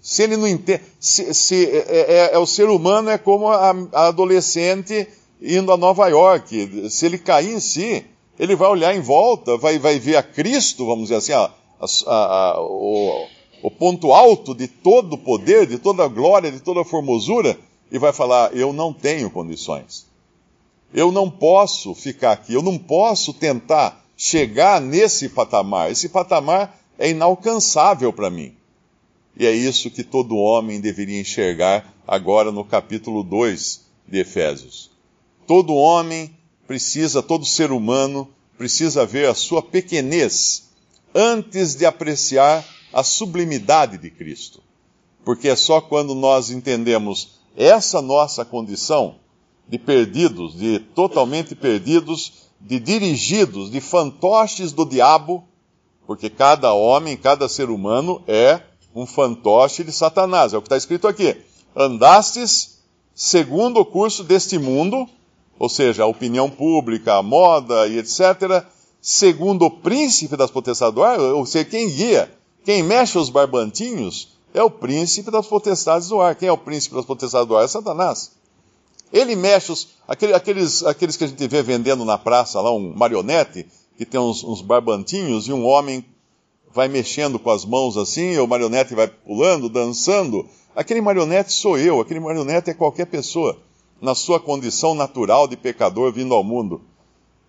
Se 0.00 0.22
ele 0.22 0.36
não 0.36 0.46
entende. 0.46 0.82
Se, 1.00 1.32
se 1.32 1.66
é, 1.66 2.30
é, 2.30 2.34
é, 2.34 2.38
o 2.38 2.46
ser 2.46 2.68
humano 2.68 3.08
é 3.08 3.16
como 3.16 3.48
a, 3.48 3.74
a 3.92 4.06
adolescente 4.08 5.08
indo 5.40 5.72
a 5.72 5.76
Nova 5.76 6.06
York. 6.08 6.90
Se 6.90 7.06
ele 7.06 7.18
cair 7.18 7.54
em 7.54 7.60
si, 7.60 8.04
ele 8.38 8.54
vai 8.54 8.68
olhar 8.68 8.94
em 8.94 9.00
volta, 9.00 9.56
vai, 9.56 9.78
vai 9.78 9.98
ver 9.98 10.16
a 10.16 10.22
Cristo, 10.22 10.84
vamos 10.86 11.04
dizer 11.04 11.16
assim, 11.16 11.32
a, 11.32 11.50
a, 12.06 12.14
a, 12.14 12.60
o, 12.60 13.26
o 13.62 13.70
ponto 13.70 14.12
alto 14.12 14.54
de 14.54 14.68
todo 14.68 15.14
o 15.14 15.18
poder, 15.18 15.66
de 15.66 15.78
toda 15.78 16.04
a 16.04 16.08
glória, 16.08 16.50
de 16.50 16.60
toda 16.60 16.80
a 16.80 16.84
formosura, 16.84 17.58
e 17.90 17.98
vai 17.98 18.12
falar: 18.12 18.54
Eu 18.54 18.72
não 18.72 18.92
tenho 18.92 19.30
condições. 19.30 20.06
Eu 20.92 21.12
não 21.12 21.30
posso 21.30 21.94
ficar 21.94 22.32
aqui, 22.32 22.54
eu 22.54 22.62
não 22.62 22.78
posso 22.78 23.34
tentar 23.34 24.04
chegar 24.16 24.80
nesse 24.80 25.28
patamar. 25.28 25.90
Esse 25.90 26.08
patamar 26.08 26.78
é 26.98 27.10
inalcançável 27.10 28.12
para 28.12 28.30
mim. 28.30 28.54
E 29.36 29.46
é 29.46 29.52
isso 29.52 29.90
que 29.90 30.02
todo 30.02 30.36
homem 30.36 30.80
deveria 30.80 31.20
enxergar 31.20 31.94
agora 32.06 32.50
no 32.50 32.64
capítulo 32.64 33.22
2 33.22 33.82
de 34.08 34.18
Efésios. 34.18 34.90
Todo 35.46 35.74
homem 35.74 36.30
precisa, 36.66 37.22
todo 37.22 37.44
ser 37.44 37.70
humano 37.70 38.28
precisa 38.56 39.06
ver 39.06 39.28
a 39.28 39.34
sua 39.34 39.62
pequenez 39.62 40.68
antes 41.14 41.76
de 41.76 41.86
apreciar 41.86 42.64
a 42.92 43.02
sublimidade 43.02 43.98
de 43.98 44.10
Cristo. 44.10 44.62
Porque 45.24 45.48
é 45.48 45.56
só 45.56 45.80
quando 45.80 46.14
nós 46.14 46.50
entendemos 46.50 47.38
essa 47.56 48.00
nossa 48.00 48.44
condição 48.44 49.16
de 49.68 49.78
perdidos, 49.78 50.56
de 50.56 50.78
totalmente 50.78 51.54
perdidos, 51.54 52.48
de 52.60 52.80
dirigidos, 52.80 53.70
de 53.70 53.80
fantoches 53.80 54.72
do 54.72 54.84
diabo, 54.84 55.44
porque 56.06 56.30
cada 56.30 56.72
homem, 56.72 57.16
cada 57.16 57.48
ser 57.48 57.68
humano 57.68 58.22
é 58.26 58.62
um 58.94 59.04
fantoche 59.06 59.84
de 59.84 59.92
Satanás. 59.92 60.54
É 60.54 60.56
o 60.56 60.62
que 60.62 60.66
está 60.66 60.76
escrito 60.76 61.06
aqui. 61.06 61.36
Andastes 61.76 62.78
segundo 63.18 63.80
o 63.80 63.84
curso 63.84 64.22
deste 64.22 64.58
mundo, 64.58 65.08
ou 65.58 65.68
seja, 65.68 66.04
a 66.04 66.06
opinião 66.06 66.48
pública, 66.48 67.14
a 67.14 67.22
moda 67.22 67.88
e 67.88 67.98
etc., 67.98 68.64
segundo 69.00 69.64
o 69.64 69.70
príncipe 69.70 70.36
das 70.36 70.52
potestades 70.52 70.94
do 70.94 71.02
ar, 71.02 71.18
ou 71.18 71.44
seja, 71.44 71.64
quem 71.64 71.90
guia, 71.90 72.32
quem 72.64 72.82
mexe 72.82 73.18
os 73.18 73.30
barbantinhos, 73.30 74.36
é 74.52 74.62
o 74.62 74.70
príncipe 74.70 75.30
das 75.30 75.46
potestades 75.46 76.08
do 76.08 76.20
ar. 76.20 76.34
Quem 76.34 76.48
é 76.48 76.52
o 76.52 76.58
príncipe 76.58 76.94
das 76.94 77.04
potestades 77.04 77.46
do 77.46 77.56
ar? 77.56 77.64
É 77.64 77.68
Satanás. 77.68 78.32
Ele 79.12 79.34
mexe 79.34 79.72
os, 79.72 79.88
aquele, 80.06 80.34
aqueles, 80.34 80.82
aqueles 80.84 81.16
que 81.16 81.24
a 81.24 81.26
gente 81.26 81.48
vê 81.48 81.62
vendendo 81.62 82.04
na 82.04 82.18
praça 82.18 82.60
lá, 82.60 82.72
um 82.72 82.94
marionete, 82.94 83.66
que 83.96 84.04
tem 84.04 84.20
uns, 84.20 84.44
uns 84.44 84.60
barbantinhos 84.60 85.48
e 85.48 85.52
um 85.52 85.64
homem 85.66 86.04
vai 86.72 86.88
mexendo 86.88 87.38
com 87.38 87.50
as 87.50 87.64
mãos 87.64 87.96
assim, 87.96 88.32
e 88.32 88.38
o 88.38 88.46
marionete 88.46 88.94
vai 88.94 89.08
pulando, 89.08 89.68
dançando. 89.68 90.46
Aquele 90.76 91.00
marionete 91.00 91.52
sou 91.52 91.78
eu, 91.78 92.00
aquele 92.00 92.20
marionete 92.20 92.70
é 92.70 92.74
qualquer 92.74 93.06
pessoa, 93.06 93.58
na 94.00 94.14
sua 94.14 94.38
condição 94.38 94.94
natural 94.94 95.48
de 95.48 95.56
pecador 95.56 96.12
vindo 96.12 96.34
ao 96.34 96.44
mundo. 96.44 96.82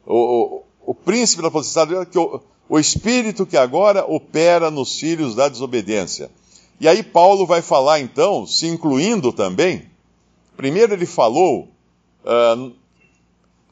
O, 0.06 0.16
o, 0.16 0.64
o 0.88 0.96
príncipe 0.96 1.44
da 1.44 1.52
potestade, 1.52 1.94
que 2.08 2.18
o, 2.18 2.40
o 2.70 2.78
espírito 2.78 3.48
que 3.48 3.58
agora 3.58 4.06
opera 4.06 4.70
nos 4.70 5.00
filhos 5.00 5.34
da 5.34 5.50
desobediência. 5.50 6.30
E 6.80 6.88
aí 6.88 7.02
Paulo 7.02 7.46
vai 7.46 7.64
falar 7.64 8.00
então, 8.00 8.46
se 8.46 8.68
incluindo 8.68 9.34
também, 9.34 9.90
primeiro 10.56 10.94
ele 10.94 11.08
falou, 11.08 11.68
uh, 12.24 12.72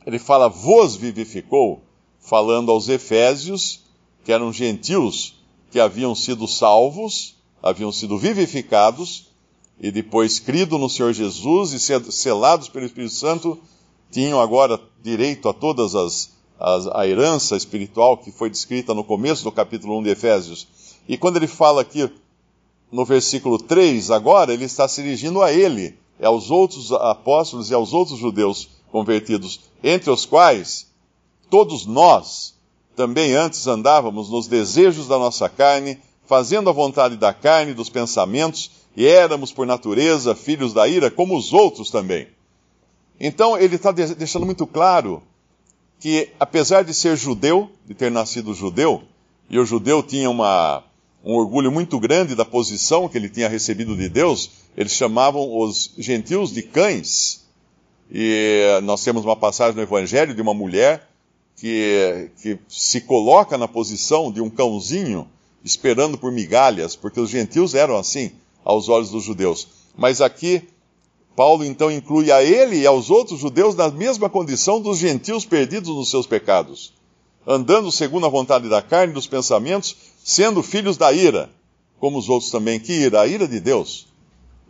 ele 0.06 0.18
fala 0.18 0.50
vos 0.50 0.96
vivificou, 0.96 1.80
falando 2.20 2.72
aos 2.72 2.90
efésios, 2.90 3.82
que 4.26 4.32
eram 4.32 4.52
gentios 4.52 5.36
que 5.72 5.80
haviam 5.80 6.16
sido 6.16 6.48
salvos, 6.48 7.36
haviam 7.62 7.92
sido 7.92 8.18
vivificados, 8.18 9.28
e 9.80 9.92
depois 9.92 10.40
crido 10.40 10.78
no 10.78 10.90
Senhor 10.90 11.14
Jesus 11.14 11.72
e 11.72 11.80
selados 12.12 12.68
pelo 12.68 12.86
Espírito 12.86 13.14
Santo, 13.14 13.60
tinham 14.12 14.42
agora 14.42 14.82
direito 15.04 15.48
a 15.48 15.54
todas 15.54 15.94
as, 15.94 16.32
as 16.60 16.88
a 16.88 17.08
herança 17.08 17.56
espiritual 17.56 18.18
que 18.18 18.32
foi 18.32 18.50
descrita 18.50 18.94
no 18.94 19.04
começo 19.04 19.44
do 19.44 19.52
capítulo 19.52 19.98
1 20.00 20.04
de 20.04 20.10
Efésios. 20.10 20.68
E 21.08 21.18
quando 21.18 21.38
ele 21.38 21.48
fala 21.48 21.82
aqui 21.82 22.10
no 22.92 23.06
versículo 23.06 23.58
3, 23.58 24.12
agora 24.12 24.54
ele 24.54 24.66
está 24.66 24.88
se 24.88 25.02
dirigindo 25.02 25.42
a 25.42 25.52
ele, 25.52 25.98
aos 26.22 26.50
outros 26.50 26.92
apóstolos 26.92 27.70
e 27.70 27.74
aos 27.74 27.94
outros 27.94 28.18
judeus 28.18 28.70
convertidos, 28.92 29.60
entre 29.84 30.10
os 30.10 30.26
quais 30.26 30.88
todos 31.50 31.86
nós 31.86 32.56
também 32.96 33.36
antes 33.36 33.68
andávamos 33.68 34.30
nos 34.30 34.48
desejos 34.48 35.08
da 35.08 35.20
nossa 35.20 35.48
carne, 35.48 36.00
fazendo 36.26 36.70
a 36.70 36.74
vontade 36.74 37.16
da 37.16 37.32
carne 37.32 37.74
dos 37.74 37.90
pensamentos, 37.90 38.72
e 38.96 39.06
éramos 39.06 39.52
por 39.52 39.68
natureza 39.68 40.34
filhos 40.34 40.74
da 40.74 40.88
ira, 40.88 41.12
como 41.12 41.38
os 41.38 41.54
outros 41.54 41.92
também. 41.92 42.28
Então 43.20 43.58
ele 43.58 43.76
está 43.76 43.92
deixando 43.92 44.46
muito 44.46 44.66
claro 44.66 45.22
que, 46.00 46.30
apesar 46.40 46.84
de 46.84 46.94
ser 46.94 47.18
judeu, 47.18 47.70
de 47.86 47.94
ter 47.94 48.12
nascido 48.12 48.54
judeu, 48.54 49.04
e 49.50 49.58
o 49.58 49.66
judeu 49.66 50.04
tinha 50.04 50.30
uma, 50.30 50.84
um 51.24 51.34
orgulho 51.34 51.72
muito 51.72 52.00
grande 52.00 52.36
da 52.36 52.46
posição 52.46 53.08
que 53.08 53.18
ele 53.18 53.30
tinha 53.30 53.50
recebido 53.50 53.96
de 53.96 54.10
Deus, 54.10 54.52
eles 54.76 54.92
chamavam 54.92 55.58
os 55.58 55.94
gentios 55.98 56.52
de 56.54 56.62
cães. 56.62 57.46
E 58.12 58.80
nós 58.84 59.04
temos 59.04 59.26
uma 59.26 59.36
passagem 59.36 59.76
no 59.76 59.82
Evangelho 59.82 60.34
de 60.34 60.42
uma 60.42 60.54
mulher 60.54 61.10
que, 61.56 62.30
que 62.42 62.60
se 62.70 63.02
coloca 63.02 63.58
na 63.58 63.68
posição 63.68 64.32
de 64.32 64.40
um 64.40 64.50
cãozinho 64.50 65.28
esperando 65.64 66.18
por 66.18 66.32
migalhas, 66.32 66.96
porque 66.96 67.20
os 67.20 67.30
gentios 67.30 67.74
eram 67.74 67.98
assim 67.98 68.32
aos 68.64 68.88
olhos 68.88 69.10
dos 69.10 69.24
judeus. 69.24 69.68
Mas 69.98 70.22
aqui, 70.22 70.62
Paulo 71.38 71.64
então 71.64 71.92
inclui 71.92 72.32
a 72.32 72.42
ele 72.42 72.78
e 72.78 72.88
aos 72.88 73.12
outros 73.12 73.40
judeus 73.40 73.76
na 73.76 73.92
mesma 73.92 74.28
condição 74.28 74.82
dos 74.82 74.98
gentios 74.98 75.46
perdidos 75.46 75.96
nos 75.96 76.10
seus 76.10 76.26
pecados, 76.26 76.96
andando 77.46 77.92
segundo 77.92 78.26
a 78.26 78.30
vontade 78.30 78.68
da 78.68 78.82
carne 78.82 79.12
e 79.12 79.14
dos 79.14 79.28
pensamentos, 79.28 79.96
sendo 80.24 80.64
filhos 80.64 80.98
da 80.98 81.14
ira, 81.14 81.52
como 82.00 82.18
os 82.18 82.28
outros 82.28 82.50
também. 82.50 82.80
Que 82.80 82.92
ira? 82.92 83.22
A 83.22 83.28
ira 83.28 83.48
de 83.48 83.60
Deus. 83.60 84.08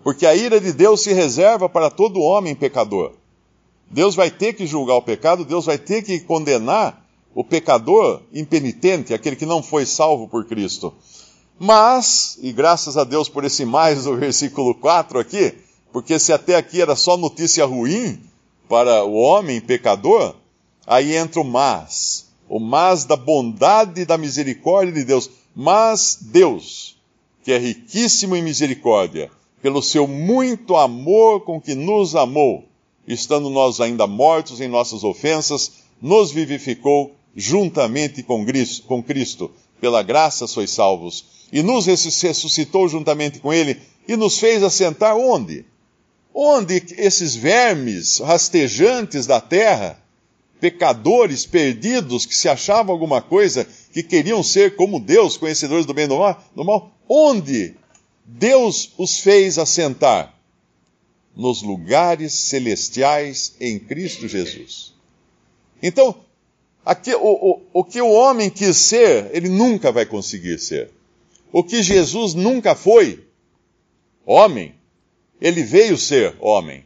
Porque 0.03 0.25
a 0.25 0.35
ira 0.35 0.59
de 0.59 0.73
Deus 0.73 0.99
se 0.99 1.13
reserva 1.13 1.69
para 1.69 1.89
todo 1.89 2.19
homem 2.19 2.53
pecador. 2.53 3.13
Deus 3.89 4.13
vai 4.13 4.29
ter 4.29 4.51
que 4.51 4.67
julgar 4.67 4.95
o 4.95 5.01
pecado, 5.01 5.45
Deus 5.45 5.65
vai 5.65 5.77
ter 5.77 6.01
que 6.01 6.19
condenar 6.19 7.01
o 7.33 7.45
pecador 7.45 8.23
impenitente, 8.33 9.13
aquele 9.13 9.37
que 9.37 9.45
não 9.45 9.63
foi 9.63 9.85
salvo 9.85 10.27
por 10.27 10.43
Cristo. 10.43 10.93
Mas, 11.57 12.37
e 12.41 12.51
graças 12.51 12.97
a 12.97 13.05
Deus 13.05 13.29
por 13.29 13.45
esse 13.45 13.63
mais 13.63 14.03
do 14.03 14.17
versículo 14.17 14.75
4 14.75 15.17
aqui, 15.17 15.65
porque 15.97 16.19
se 16.19 16.31
até 16.31 16.55
aqui 16.55 16.79
era 16.79 16.95
só 16.95 17.17
notícia 17.17 17.65
ruim 17.65 18.19
para 18.69 19.03
o 19.03 19.15
homem 19.15 19.59
pecador, 19.59 20.35
aí 20.85 21.15
entra 21.15 21.41
o 21.41 21.43
mas. 21.43 22.27
O 22.47 22.59
mas 22.59 23.03
da 23.03 23.15
bondade 23.15 24.01
e 24.01 24.05
da 24.05 24.15
misericórdia 24.15 24.93
de 24.93 25.03
Deus. 25.03 25.27
Mas 25.55 26.19
Deus, 26.21 26.97
que 27.43 27.51
é 27.51 27.57
riquíssimo 27.57 28.35
em 28.35 28.43
misericórdia, 28.43 29.31
pelo 29.59 29.81
seu 29.81 30.07
muito 30.07 30.75
amor 30.75 31.41
com 31.41 31.59
que 31.59 31.73
nos 31.73 32.15
amou, 32.15 32.65
estando 33.07 33.49
nós 33.49 33.81
ainda 33.81 34.05
mortos 34.05 34.61
em 34.61 34.67
nossas 34.67 35.03
ofensas, 35.03 35.83
nos 35.99 36.29
vivificou 36.29 37.15
juntamente 37.35 38.21
com 38.21 38.45
Cristo, 38.45 38.85
com 38.85 39.01
Cristo. 39.01 39.49
Pela 39.81 40.03
graça 40.03 40.45
sois 40.45 40.69
salvos. 40.69 41.25
E 41.51 41.63
nos 41.63 41.87
ressuscitou 41.87 42.87
juntamente 42.87 43.39
com 43.39 43.51
Ele 43.51 43.81
e 44.07 44.15
nos 44.15 44.37
fez 44.37 44.61
assentar 44.61 45.17
onde? 45.17 45.65
Onde 46.39 46.83
esses 46.97 47.35
vermes 47.35 48.19
rastejantes 48.19 49.25
da 49.25 49.41
terra, 49.41 49.99
pecadores 50.59 51.45
perdidos 51.45 52.25
que 52.25 52.35
se 52.35 52.47
achavam 52.47 52.93
alguma 52.93 53.21
coisa, 53.21 53.67
que 53.91 54.03
queriam 54.03 54.43
ser 54.43 54.75
como 54.75 54.99
Deus, 54.99 55.37
conhecedores 55.37 55.85
do 55.85 55.93
bem 55.93 56.05
e 56.05 56.07
do 56.07 56.63
mal, 56.63 56.91
onde 57.09 57.75
Deus 58.25 58.91
os 58.97 59.19
fez 59.19 59.57
assentar? 59.57 60.37
nos 61.37 61.61
lugares 61.61 62.33
celestiais 62.33 63.55
em 63.59 63.77
Cristo 63.77 64.27
Jesus. 64.27 64.95
Então, 65.81 66.15
aqui, 66.83 67.13
o, 67.13 67.19
o, 67.21 67.61
o 67.71 67.83
que 67.83 68.01
o 68.01 68.11
homem 68.11 68.49
quis 68.49 68.75
ser, 68.75 69.29
ele 69.31 69.47
nunca 69.47 69.91
vai 69.91 70.05
conseguir 70.05 70.57
ser. 70.57 70.89
O 71.51 71.63
que 71.63 71.83
Jesus 71.83 72.33
nunca 72.33 72.73
foi, 72.73 73.23
homem, 74.25 74.73
ele 75.41 75.63
veio 75.63 75.97
ser 75.97 76.35
homem. 76.39 76.83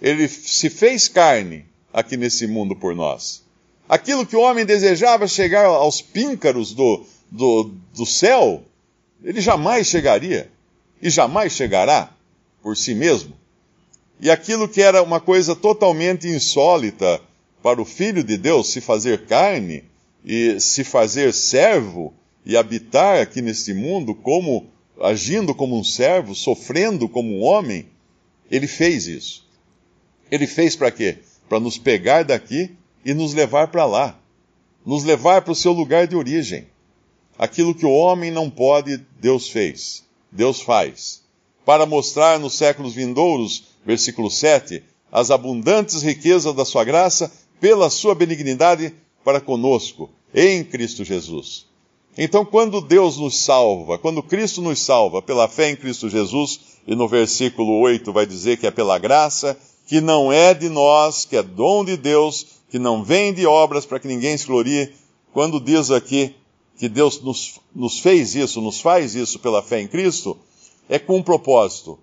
Ele 0.00 0.28
se 0.28 0.70
fez 0.70 1.08
carne 1.08 1.64
aqui 1.92 2.16
nesse 2.16 2.46
mundo 2.46 2.76
por 2.76 2.94
nós. 2.94 3.42
Aquilo 3.88 4.26
que 4.26 4.36
o 4.36 4.40
homem 4.40 4.66
desejava 4.66 5.26
chegar 5.26 5.64
aos 5.64 6.02
píncaros 6.02 6.74
do, 6.74 7.04
do, 7.30 7.72
do 7.94 8.04
céu, 8.04 8.62
ele 9.22 9.40
jamais 9.40 9.86
chegaria 9.86 10.50
e 11.00 11.08
jamais 11.08 11.52
chegará 11.52 12.10
por 12.62 12.76
si 12.76 12.94
mesmo. 12.94 13.32
E 14.20 14.30
aquilo 14.30 14.68
que 14.68 14.82
era 14.82 15.02
uma 15.02 15.20
coisa 15.20 15.54
totalmente 15.54 16.28
insólita 16.28 17.20
para 17.62 17.80
o 17.80 17.84
Filho 17.84 18.22
de 18.22 18.36
Deus 18.36 18.70
se 18.72 18.80
fazer 18.80 19.26
carne 19.26 19.84
e 20.24 20.60
se 20.60 20.84
fazer 20.84 21.32
servo 21.32 22.12
e 22.44 22.56
habitar 22.56 23.20
aqui 23.20 23.40
neste 23.40 23.72
mundo 23.72 24.14
como 24.14 24.66
agindo 25.00 25.54
como 25.54 25.78
um 25.78 25.84
servo, 25.84 26.34
sofrendo 26.34 27.08
como 27.08 27.38
um 27.38 27.42
homem, 27.42 27.86
ele 28.50 28.66
fez 28.66 29.06
isso. 29.06 29.46
Ele 30.30 30.46
fez 30.46 30.76
para 30.76 30.90
quê? 30.90 31.18
Para 31.48 31.60
nos 31.60 31.78
pegar 31.78 32.24
daqui 32.24 32.76
e 33.04 33.14
nos 33.14 33.34
levar 33.34 33.68
para 33.68 33.86
lá. 33.86 34.18
Nos 34.84 35.04
levar 35.04 35.42
para 35.42 35.52
o 35.52 35.56
seu 35.56 35.72
lugar 35.72 36.06
de 36.06 36.16
origem. 36.16 36.66
Aquilo 37.38 37.74
que 37.74 37.86
o 37.86 37.92
homem 37.92 38.30
não 38.30 38.50
pode, 38.50 38.98
Deus 39.20 39.48
fez. 39.48 40.04
Deus 40.30 40.60
faz. 40.60 41.22
Para 41.64 41.86
mostrar 41.86 42.38
nos 42.38 42.54
séculos 42.54 42.94
vindouros 42.94 43.68
versículo 43.88 44.30
7, 44.30 44.82
as 45.10 45.30
abundantes 45.30 46.02
riquezas 46.02 46.54
da 46.54 46.66
sua 46.66 46.84
graça 46.84 47.32
pela 47.58 47.88
sua 47.88 48.14
benignidade 48.14 48.94
para 49.24 49.40
conosco, 49.40 50.10
em 50.34 50.62
Cristo 50.62 51.04
Jesus. 51.04 51.66
Então, 52.16 52.44
quando 52.44 52.80
Deus 52.80 53.16
nos 53.16 53.38
salva, 53.38 53.98
quando 53.98 54.22
Cristo 54.22 54.60
nos 54.60 54.80
salva 54.80 55.22
pela 55.22 55.48
fé 55.48 55.70
em 55.70 55.76
Cristo 55.76 56.08
Jesus, 56.08 56.60
e 56.86 56.94
no 56.94 57.06
versículo 57.06 57.78
8 57.80 58.12
vai 58.12 58.26
dizer 58.26 58.56
que 58.56 58.66
é 58.66 58.70
pela 58.70 58.98
graça, 58.98 59.58
que 59.86 60.00
não 60.00 60.32
é 60.32 60.52
de 60.52 60.68
nós, 60.68 61.24
que 61.24 61.36
é 61.36 61.42
dom 61.42 61.84
de 61.84 61.96
Deus, 61.96 62.46
que 62.70 62.78
não 62.78 63.04
vem 63.04 63.32
de 63.32 63.46
obras 63.46 63.86
para 63.86 64.00
que 64.00 64.08
ninguém 64.08 64.36
se 64.36 64.46
glorie, 64.46 64.92
quando 65.32 65.60
diz 65.60 65.90
aqui 65.90 66.34
que 66.76 66.88
Deus 66.88 67.20
nos, 67.20 67.60
nos 67.74 68.00
fez 68.00 68.34
isso, 68.34 68.60
nos 68.60 68.80
faz 68.80 69.14
isso 69.14 69.38
pela 69.38 69.62
fé 69.62 69.80
em 69.80 69.88
Cristo, 69.88 70.36
é 70.88 70.98
com 70.98 71.16
um 71.16 71.22
propósito 71.22 71.98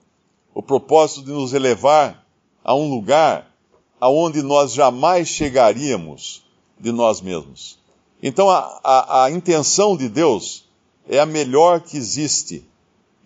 o 0.55 0.63
propósito 0.63 1.25
de 1.25 1.31
nos 1.31 1.53
elevar 1.53 2.25
a 2.63 2.73
um 2.73 2.89
lugar 2.89 3.53
aonde 3.99 4.41
nós 4.41 4.71
jamais 4.71 5.27
chegaríamos 5.27 6.45
de 6.79 6.93
nós 6.93 7.19
mesmos. 7.19 7.77
Então 8.21 8.49
a, 8.49 8.79
a, 8.83 9.23
a 9.25 9.31
intenção 9.31 9.95
de 9.95 10.09
Deus 10.09 10.65
é 11.07 11.19
a 11.19 11.25
melhor 11.25 11.81
que 11.81 11.97
existe. 11.97 12.63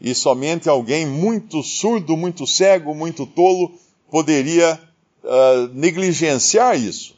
E 0.02 0.16
somente 0.16 0.70
alguém 0.70 1.06
muito 1.06 1.62
surdo, 1.62 2.16
muito 2.16 2.48
cego, 2.48 2.96
muito 2.96 3.26
tolo 3.26 3.72
poderia 4.10 4.80
uh, 5.24 5.68
negligenciar 5.74 6.80
isso. 6.80 7.16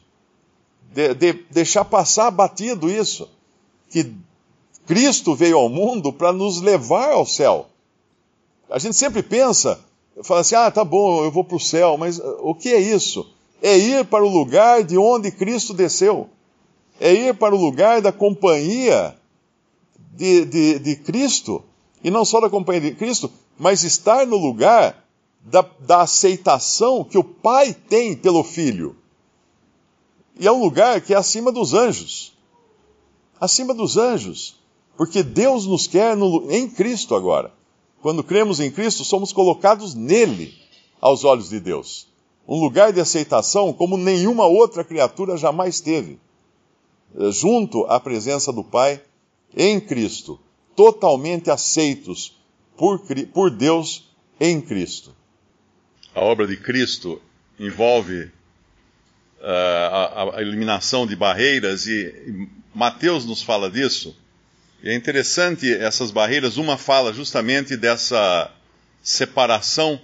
De, 0.92 1.14
de, 1.14 1.32
deixar 1.50 1.84
passar 1.84 2.30
batido 2.30 2.90
isso. 2.90 3.28
Que 3.88 4.12
Cristo 4.86 5.34
veio 5.34 5.58
ao 5.58 5.68
mundo 5.68 6.12
para 6.12 6.32
nos 6.32 6.60
levar 6.60 7.12
ao 7.12 7.24
céu. 7.24 7.66
A 8.68 8.78
gente 8.78 8.96
sempre 8.96 9.22
pensa, 9.22 9.78
fala 10.22 10.40
assim: 10.40 10.54
ah, 10.54 10.70
tá 10.70 10.84
bom, 10.84 11.24
eu 11.24 11.30
vou 11.30 11.44
para 11.44 11.56
o 11.56 11.60
céu, 11.60 11.96
mas 11.96 12.18
uh, 12.18 12.38
o 12.42 12.54
que 12.54 12.70
é 12.70 12.80
isso? 12.80 13.30
É 13.62 13.78
ir 13.78 14.04
para 14.06 14.24
o 14.24 14.28
lugar 14.28 14.82
de 14.82 14.98
onde 14.98 15.30
Cristo 15.30 15.72
desceu. 15.72 16.28
É 17.04 17.12
ir 17.12 17.34
para 17.34 17.52
o 17.52 17.58
lugar 17.58 18.00
da 18.00 18.12
companhia 18.12 19.16
de, 20.12 20.44
de, 20.44 20.78
de 20.78 20.96
Cristo. 20.96 21.64
E 22.04 22.12
não 22.12 22.24
só 22.24 22.40
da 22.40 22.48
companhia 22.48 22.92
de 22.92 22.94
Cristo, 22.94 23.28
mas 23.58 23.82
estar 23.82 24.24
no 24.24 24.36
lugar 24.36 25.04
da, 25.40 25.66
da 25.80 26.02
aceitação 26.02 27.02
que 27.02 27.18
o 27.18 27.24
Pai 27.24 27.74
tem 27.74 28.14
pelo 28.14 28.44
Filho. 28.44 28.94
E 30.38 30.46
é 30.46 30.52
um 30.52 30.62
lugar 30.62 31.00
que 31.00 31.12
é 31.12 31.16
acima 31.16 31.50
dos 31.50 31.74
anjos. 31.74 32.32
Acima 33.40 33.74
dos 33.74 33.96
anjos. 33.96 34.56
Porque 34.96 35.24
Deus 35.24 35.66
nos 35.66 35.88
quer 35.88 36.16
no, 36.16 36.52
em 36.52 36.70
Cristo 36.70 37.16
agora. 37.16 37.52
Quando 38.00 38.22
cremos 38.22 38.60
em 38.60 38.70
Cristo, 38.70 39.04
somos 39.04 39.32
colocados 39.32 39.92
nele, 39.92 40.54
aos 41.00 41.24
olhos 41.24 41.48
de 41.48 41.58
Deus. 41.58 42.06
Um 42.46 42.60
lugar 42.60 42.92
de 42.92 43.00
aceitação 43.00 43.72
como 43.72 43.96
nenhuma 43.96 44.46
outra 44.46 44.84
criatura 44.84 45.36
jamais 45.36 45.80
teve. 45.80 46.20
Eh, 47.18 47.30
junto 47.30 47.84
à 47.84 48.00
presença 48.00 48.52
do 48.52 48.64
Pai, 48.64 49.00
em 49.56 49.80
Cristo. 49.80 50.40
Totalmente 50.74 51.50
aceitos 51.50 52.36
por, 52.76 53.00
por 53.32 53.50
Deus 53.50 54.10
em 54.40 54.60
Cristo. 54.60 55.14
A 56.14 56.20
obra 56.20 56.46
de 56.46 56.56
Cristo 56.56 57.20
envolve 57.58 58.24
uh, 58.24 58.30
a, 59.42 60.36
a, 60.36 60.42
eliminação 60.42 61.06
de 61.06 61.14
barreiras 61.14 61.86
e, 61.86 62.48
Mateus 62.74 63.24
nos 63.26 63.42
fala 63.42 63.70
disso. 63.70 64.16
E 64.82 64.88
é 64.88 64.94
interessante 64.94 65.70
essas 65.72 66.10
barreiras. 66.10 66.56
Uma 66.56 66.78
fala 66.78 67.12
justamente 67.12 67.76
dessa 67.76 68.50
separação 69.02 70.00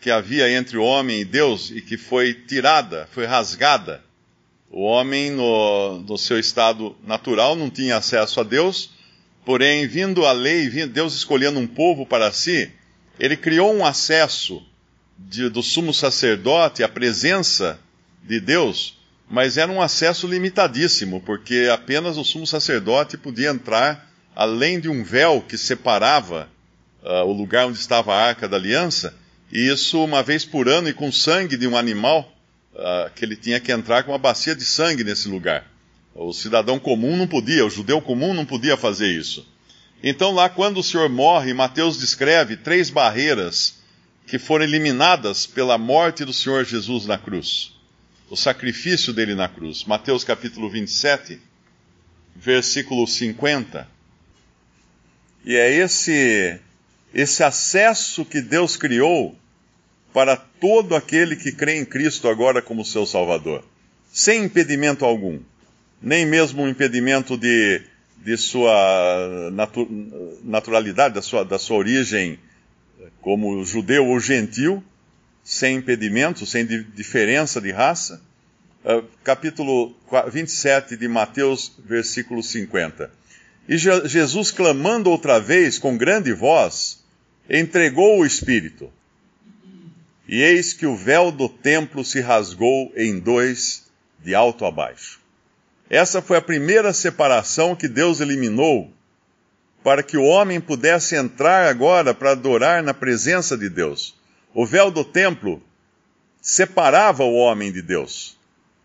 que 0.00 0.10
havia 0.10 0.50
entre 0.50 0.76
o 0.76 0.82
homem 0.82 1.20
e 1.20 1.24
Deus 1.24 1.70
e 1.70 1.80
que 1.80 1.96
foi 1.96 2.34
tirada, 2.34 3.08
foi 3.12 3.24
rasgada. 3.24 4.02
O 4.72 4.82
homem, 4.82 5.30
no, 5.30 6.00
no 6.00 6.18
seu 6.18 6.40
estado 6.40 6.96
natural, 7.06 7.54
não 7.54 7.70
tinha 7.70 7.96
acesso 7.96 8.40
a 8.40 8.42
Deus, 8.42 8.90
porém, 9.44 9.86
vindo 9.86 10.26
a 10.26 10.32
lei, 10.32 10.68
Deus 10.86 11.14
escolhendo 11.14 11.60
um 11.60 11.66
povo 11.66 12.04
para 12.04 12.32
si, 12.32 12.72
ele 13.20 13.36
criou 13.36 13.72
um 13.72 13.84
acesso 13.84 14.60
de, 15.16 15.48
do 15.48 15.62
sumo 15.62 15.94
sacerdote 15.94 16.82
à 16.82 16.88
presença 16.88 17.78
de 18.24 18.40
Deus 18.40 18.96
mas 19.32 19.56
era 19.56 19.72
um 19.72 19.80
acesso 19.80 20.26
limitadíssimo, 20.26 21.18
porque 21.22 21.66
apenas 21.72 22.18
o 22.18 22.24
sumo 22.24 22.46
sacerdote 22.46 23.16
podia 23.16 23.48
entrar 23.48 24.06
além 24.36 24.78
de 24.78 24.90
um 24.90 25.02
véu 25.02 25.40
que 25.40 25.56
separava 25.56 26.50
uh, 27.02 27.24
o 27.24 27.32
lugar 27.32 27.66
onde 27.66 27.78
estava 27.78 28.14
a 28.14 28.26
arca 28.26 28.46
da 28.46 28.58
aliança, 28.58 29.14
e 29.50 29.72
isso 29.72 30.04
uma 30.04 30.22
vez 30.22 30.44
por 30.44 30.68
ano 30.68 30.90
e 30.90 30.92
com 30.92 31.10
sangue 31.10 31.56
de 31.56 31.66
um 31.66 31.78
animal, 31.78 32.30
uh, 32.74 33.10
que 33.14 33.24
ele 33.24 33.36
tinha 33.36 33.60
que 33.60 33.72
entrar 33.72 34.02
com 34.02 34.12
uma 34.12 34.18
bacia 34.18 34.54
de 34.54 34.64
sangue 34.64 35.04
nesse 35.04 35.28
lugar. 35.28 35.66
O 36.14 36.32
cidadão 36.32 36.78
comum 36.78 37.16
não 37.16 37.26
podia, 37.26 37.64
o 37.64 37.70
judeu 37.70 38.00
comum 38.00 38.34
não 38.34 38.44
podia 38.44 38.76
fazer 38.76 39.08
isso. 39.08 39.46
Então, 40.02 40.32
lá 40.32 40.48
quando 40.48 40.78
o 40.78 40.82
Senhor 40.82 41.08
morre, 41.08 41.54
Mateus 41.54 41.98
descreve 41.98 42.56
três 42.56 42.90
barreiras 42.90 43.80
que 44.26 44.38
foram 44.38 44.64
eliminadas 44.64 45.46
pela 45.46 45.78
morte 45.78 46.24
do 46.24 46.32
Senhor 46.32 46.64
Jesus 46.64 47.06
na 47.06 47.16
cruz 47.16 47.72
o 48.32 48.36
sacrifício 48.36 49.12
dele 49.12 49.34
na 49.34 49.46
cruz. 49.46 49.84
Mateus 49.84 50.24
capítulo 50.24 50.70
27, 50.70 51.38
versículo 52.34 53.06
50. 53.06 53.86
E 55.44 55.54
é 55.54 55.70
esse 55.70 56.58
esse 57.12 57.44
acesso 57.44 58.24
que 58.24 58.40
Deus 58.40 58.74
criou 58.74 59.38
para 60.12 60.36
todo 60.36 60.94
aquele 60.94 61.36
que 61.36 61.52
crê 61.52 61.78
em 61.78 61.84
Cristo 61.84 62.28
agora 62.28 62.60
como 62.60 62.84
seu 62.84 63.06
Salvador, 63.06 63.64
sem 64.12 64.44
impedimento 64.44 65.04
algum, 65.04 65.40
nem 66.00 66.26
mesmo 66.26 66.62
um 66.62 66.68
impedimento 66.68 67.36
de, 67.36 67.82
de 68.18 68.36
sua 68.36 69.50
natu 69.52 69.88
naturalidade, 70.44 71.14
da 71.14 71.22
sua, 71.22 71.44
da 71.44 71.58
sua 71.58 71.78
origem 71.78 72.38
como 73.20 73.64
judeu 73.64 74.06
ou 74.06 74.20
gentil, 74.20 74.82
sem 75.42 75.76
impedimento, 75.76 76.44
sem 76.44 76.66
diferença 76.66 77.60
de 77.60 77.70
raça. 77.70 78.20
Uh, 78.84 79.04
capítulo 79.22 79.94
27 80.30 80.96
de 80.96 81.06
Mateus, 81.06 81.72
versículo 81.84 82.42
50. 82.42 83.10
E 83.68 83.76
Je 83.78 84.08
Jesus, 84.08 84.50
clamando 84.50 85.08
outra 85.08 85.38
vez 85.38 85.78
com 85.78 85.96
grande 85.96 86.32
voz, 86.32 87.02
entregou 87.48 88.20
o 88.20 88.26
Espírito. 88.26 88.92
E 90.32 90.40
eis 90.40 90.72
que 90.72 90.86
o 90.86 90.96
véu 90.96 91.30
do 91.30 91.46
templo 91.46 92.02
se 92.02 92.18
rasgou 92.18 92.90
em 92.96 93.18
dois, 93.18 93.82
de 94.18 94.34
alto 94.34 94.64
a 94.64 94.70
baixo. 94.70 95.20
Essa 95.90 96.22
foi 96.22 96.38
a 96.38 96.40
primeira 96.40 96.94
separação 96.94 97.76
que 97.76 97.86
Deus 97.86 98.18
eliminou 98.18 98.90
para 99.84 100.02
que 100.02 100.16
o 100.16 100.24
homem 100.24 100.58
pudesse 100.58 101.14
entrar 101.16 101.68
agora 101.68 102.14
para 102.14 102.30
adorar 102.30 102.82
na 102.82 102.94
presença 102.94 103.58
de 103.58 103.68
Deus. 103.68 104.18
O 104.54 104.64
véu 104.64 104.90
do 104.90 105.04
templo 105.04 105.62
separava 106.40 107.24
o 107.24 107.34
homem 107.34 107.70
de 107.70 107.82
Deus, 107.82 108.38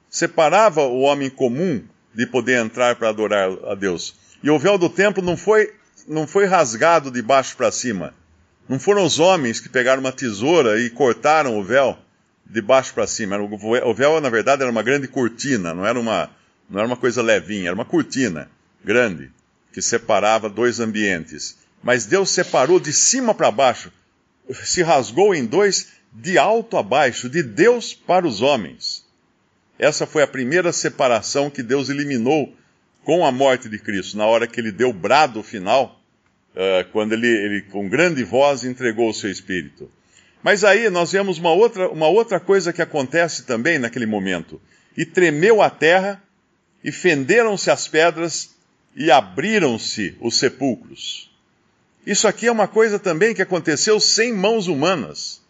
separava 0.09 0.81
o 0.81 0.99
homem 0.99 1.29
comum 1.29 1.81
de 2.13 2.27
poder 2.27 2.59
entrar 2.59 2.97
para 2.97 3.07
adorar 3.07 3.49
a 3.67 3.73
Deus. 3.73 4.15
E 4.43 4.49
o 4.49 4.59
véu 4.59 4.77
do 4.77 4.89
templo 4.89 5.23
não 5.23 5.37
foi, 5.37 5.73
não 6.09 6.27
foi 6.27 6.45
rasgado 6.45 7.09
de 7.09 7.21
baixo 7.21 7.55
para 7.55 7.71
cima. 7.71 8.13
Não 8.67 8.79
foram 8.79 9.05
os 9.05 9.19
homens 9.19 9.59
que 9.59 9.69
pegaram 9.69 10.01
uma 10.01 10.11
tesoura 10.11 10.79
e 10.79 10.89
cortaram 10.89 11.57
o 11.57 11.63
véu 11.63 11.97
de 12.45 12.61
baixo 12.61 12.93
para 12.93 13.07
cima. 13.07 13.37
O 13.37 13.93
véu, 13.93 14.19
na 14.19 14.29
verdade, 14.29 14.61
era 14.61 14.71
uma 14.71 14.83
grande 14.83 15.07
cortina, 15.07 15.73
não 15.73 15.85
era 15.85 15.99
uma, 15.99 16.29
não 16.69 16.79
era 16.79 16.87
uma 16.87 16.97
coisa 16.97 17.21
levinha, 17.21 17.67
era 17.67 17.75
uma 17.75 17.85
cortina 17.85 18.49
grande 18.83 19.31
que 19.71 19.81
separava 19.81 20.49
dois 20.49 20.79
ambientes. 20.79 21.57
Mas 21.81 22.05
Deus 22.05 22.29
separou 22.29 22.79
de 22.79 22.91
cima 22.91 23.33
para 23.33 23.51
baixo 23.51 23.91
se 24.53 24.81
rasgou 24.81 25.33
em 25.33 25.45
dois 25.45 25.89
de 26.11 26.37
alto 26.37 26.77
a 26.77 26.83
baixo, 26.83 27.29
de 27.29 27.43
Deus 27.43 27.93
para 27.93 28.27
os 28.27 28.41
homens. 28.41 29.05
Essa 29.77 30.07
foi 30.07 30.23
a 30.23 30.27
primeira 30.27 30.71
separação 30.71 31.49
que 31.49 31.61
Deus 31.61 31.89
eliminou 31.89 32.55
com 33.03 33.25
a 33.25 33.31
morte 33.31 33.69
de 33.69 33.77
Cristo, 33.77 34.17
na 34.17 34.25
hora 34.25 34.47
que 34.47 34.59
ele 34.59 34.71
deu 34.71 34.89
o 34.89 34.93
brado 34.93 35.43
final, 35.43 35.96
uh, 36.57 36.91
quando 36.91 37.13
ele, 37.13 37.27
ele, 37.27 37.61
com 37.61 37.87
grande 37.87 38.23
voz, 38.23 38.63
entregou 38.63 39.09
o 39.09 39.13
seu 39.13 39.29
espírito. 39.29 39.89
Mas 40.41 40.63
aí 40.63 40.89
nós 40.89 41.11
vemos 41.11 41.37
uma 41.37 41.51
outra, 41.51 41.87
uma 41.89 42.07
outra 42.07 42.39
coisa 42.39 42.73
que 42.73 42.81
acontece 42.81 43.43
também 43.43 43.77
naquele 43.77 44.07
momento. 44.07 44.59
E 44.97 45.05
tremeu 45.05 45.61
a 45.61 45.69
terra, 45.69 46.21
e 46.83 46.91
fenderam-se 46.91 47.69
as 47.69 47.87
pedras, 47.87 48.55
e 48.95 49.11
abriram-se 49.11 50.15
os 50.19 50.37
sepulcros. 50.37 51.29
Isso 52.05 52.27
aqui 52.27 52.47
é 52.47 52.51
uma 52.51 52.67
coisa 52.67 52.97
também 52.97 53.35
que 53.35 53.41
aconteceu 53.41 53.99
sem 53.99 54.33
mãos 54.33 54.67
humanas. 54.67 55.41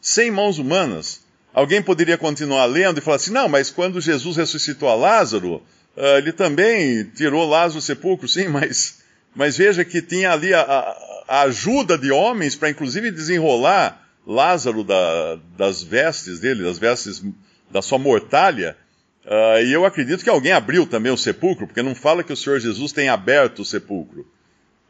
Sem 0.00 0.30
mãos 0.30 0.58
humanas. 0.58 1.20
Alguém 1.52 1.82
poderia 1.82 2.16
continuar 2.16 2.64
lendo 2.66 2.98
e 2.98 3.00
falar 3.00 3.16
assim: 3.16 3.32
não, 3.32 3.48
mas 3.48 3.70
quando 3.70 4.00
Jesus 4.00 4.36
ressuscitou 4.36 4.88
a 4.88 4.94
Lázaro, 4.94 5.56
uh, 5.56 6.16
ele 6.18 6.32
também 6.32 7.04
tirou 7.04 7.48
Lázaro 7.48 7.80
do 7.80 7.84
sepulcro, 7.84 8.28
sim, 8.28 8.48
mas, 8.48 8.99
mas 9.34 9.56
veja 9.56 9.84
que 9.84 10.02
tinha 10.02 10.32
ali 10.32 10.52
a, 10.52 10.96
a 11.28 11.42
ajuda 11.42 11.96
de 11.96 12.10
homens 12.10 12.56
para 12.56 12.70
inclusive 12.70 13.10
desenrolar 13.10 14.08
Lázaro 14.26 14.84
da, 14.84 15.38
das 15.56 15.82
vestes 15.82 16.40
dele, 16.40 16.62
das 16.62 16.78
vestes 16.78 17.22
da 17.70 17.80
sua 17.80 17.98
mortalha. 17.98 18.76
Uh, 19.24 19.62
e 19.64 19.72
eu 19.72 19.84
acredito 19.84 20.22
que 20.22 20.30
alguém 20.30 20.52
abriu 20.52 20.86
também 20.86 21.12
o 21.12 21.16
sepulcro, 21.16 21.66
porque 21.66 21.82
não 21.82 21.94
fala 21.94 22.22
que 22.22 22.32
o 22.32 22.36
Senhor 22.36 22.58
Jesus 22.58 22.92
tenha 22.92 23.12
aberto 23.12 23.60
o 23.60 23.64
sepulcro. 23.64 24.26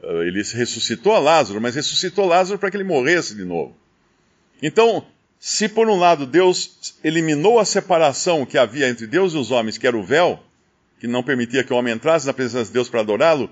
Ah, 0.03 0.25
ele 0.25 0.43
ressuscitou 0.43 1.13
a 1.13 1.19
Lázaro, 1.19 1.61
mas 1.61 1.75
ressuscitou 1.75 2.27
Lázaro 2.27 2.59
para 2.59 2.71
que 2.71 2.77
ele 2.77 2.85
morresse 2.85 3.35
de 3.35 3.45
novo. 3.45 3.77
Então, 4.63 5.05
se 5.39 5.69
por 5.69 5.89
um 5.89 5.97
lado 5.97 6.27
Deus 6.27 6.95
eliminou 7.03 7.59
a 7.59 7.65
separação 7.65 8.45
que 8.45 8.59
havia 8.59 8.89
entre 8.89 9.07
Deus 9.07 9.33
e 9.33 9.37
os 9.37 9.51
homens, 9.51 9.79
que 9.79 9.87
era 9.87 9.97
o 9.97 10.03
véu, 10.03 10.43
que 10.99 11.07
não 11.07 11.23
permitia 11.23 11.65
que 11.65 11.73
o 11.73 11.77
homem 11.77 11.95
entrasse 11.95 12.27
na 12.27 12.33
presença 12.33 12.67
de 12.67 12.73
Deus 12.73 12.89
para 12.89 13.01
adorá-lo, 13.01 13.51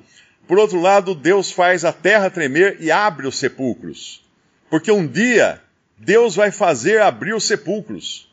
por 0.49 0.59
outro 0.59 0.81
lado, 0.81 1.15
Deus 1.15 1.53
faz 1.53 1.85
a 1.85 1.93
terra 1.93 2.31
tremer 2.31 2.79
e 2.81 2.91
abre 2.91 3.27
os 3.27 3.37
sepulcros. 3.37 4.25
Porque 4.71 4.91
um 4.91 5.07
dia 5.07 5.61
Deus 5.99 6.35
vai 6.35 6.51
fazer 6.51 7.03
abrir 7.03 7.35
os 7.35 7.45
sepulcros. 7.45 8.27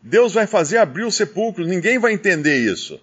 Deus 0.00 0.32
vai 0.32 0.46
fazer 0.46 0.78
abrir 0.78 1.02
o 1.02 1.10
sepulcro, 1.10 1.66
ninguém 1.66 1.98
vai 1.98 2.12
entender 2.12 2.58
isso. 2.58 3.00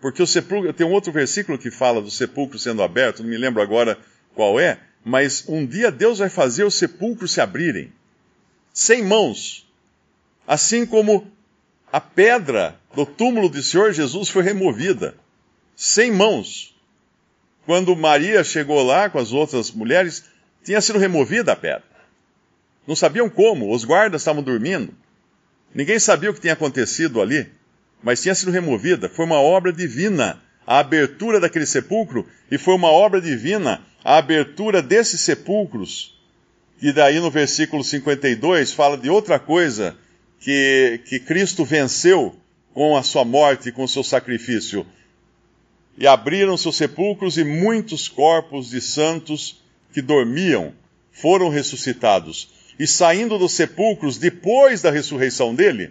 Porque 0.00 0.20
o 0.20 0.26
sepulcro, 0.26 0.72
tem 0.72 0.84
um 0.84 0.92
outro 0.92 1.12
versículo 1.12 1.56
que 1.56 1.70
fala 1.70 2.02
do 2.02 2.10
sepulcro 2.10 2.58
sendo 2.58 2.82
aberto, 2.82 3.22
não 3.22 3.30
me 3.30 3.38
lembro 3.38 3.62
agora 3.62 3.96
qual 4.34 4.58
é, 4.58 4.80
mas 5.04 5.44
um 5.48 5.64
dia 5.64 5.92
Deus 5.92 6.18
vai 6.18 6.28
fazer 6.28 6.64
os 6.64 6.74
sepulcros 6.74 7.30
se 7.30 7.40
abrirem, 7.40 7.92
sem 8.72 9.00
mãos. 9.02 9.64
Assim 10.44 10.84
como 10.84 11.30
a 11.92 12.00
pedra 12.00 12.78
do 12.94 13.06
túmulo 13.06 13.48
do 13.48 13.62
Senhor 13.62 13.92
Jesus 13.92 14.28
foi 14.28 14.42
removida, 14.42 15.14
sem 15.76 16.10
mãos. 16.10 16.76
Quando 17.68 17.94
Maria 17.94 18.42
chegou 18.42 18.82
lá 18.82 19.10
com 19.10 19.18
as 19.18 19.30
outras 19.30 19.70
mulheres, 19.70 20.24
tinha 20.64 20.80
sido 20.80 20.98
removida 20.98 21.52
a 21.52 21.56
pedra. 21.56 21.84
Não 22.86 22.96
sabiam 22.96 23.28
como, 23.28 23.70
os 23.74 23.84
guardas 23.84 24.22
estavam 24.22 24.42
dormindo. 24.42 24.94
Ninguém 25.74 25.98
sabia 25.98 26.30
o 26.30 26.32
que 26.32 26.40
tinha 26.40 26.54
acontecido 26.54 27.20
ali, 27.20 27.46
mas 28.02 28.22
tinha 28.22 28.34
sido 28.34 28.50
removida. 28.50 29.10
Foi 29.10 29.26
uma 29.26 29.38
obra 29.38 29.70
divina 29.70 30.42
a 30.66 30.78
abertura 30.78 31.38
daquele 31.38 31.66
sepulcro, 31.66 32.26
e 32.50 32.56
foi 32.56 32.74
uma 32.74 32.90
obra 32.90 33.20
divina 33.20 33.82
a 34.02 34.16
abertura 34.16 34.80
desses 34.80 35.20
sepulcros. 35.20 36.18
E 36.80 36.90
daí 36.90 37.20
no 37.20 37.30
versículo 37.30 37.84
52 37.84 38.72
fala 38.72 38.96
de 38.96 39.10
outra 39.10 39.38
coisa 39.38 39.94
que, 40.40 41.02
que 41.04 41.20
Cristo 41.20 41.66
venceu 41.66 42.34
com 42.72 42.96
a 42.96 43.02
sua 43.02 43.26
morte, 43.26 43.70
com 43.70 43.84
o 43.84 43.88
seu 43.88 44.02
sacrifício. 44.02 44.86
E 45.98 46.06
abriram 46.06 46.56
seus 46.56 46.76
sepulcros 46.76 47.36
e 47.36 47.44
muitos 47.44 48.06
corpos 48.06 48.70
de 48.70 48.80
santos 48.80 49.60
que 49.92 50.00
dormiam 50.00 50.72
foram 51.10 51.48
ressuscitados. 51.48 52.48
E 52.78 52.86
saindo 52.86 53.36
dos 53.36 53.52
sepulcros 53.52 54.16
depois 54.16 54.80
da 54.80 54.90
ressurreição 54.90 55.54
dele, 55.54 55.90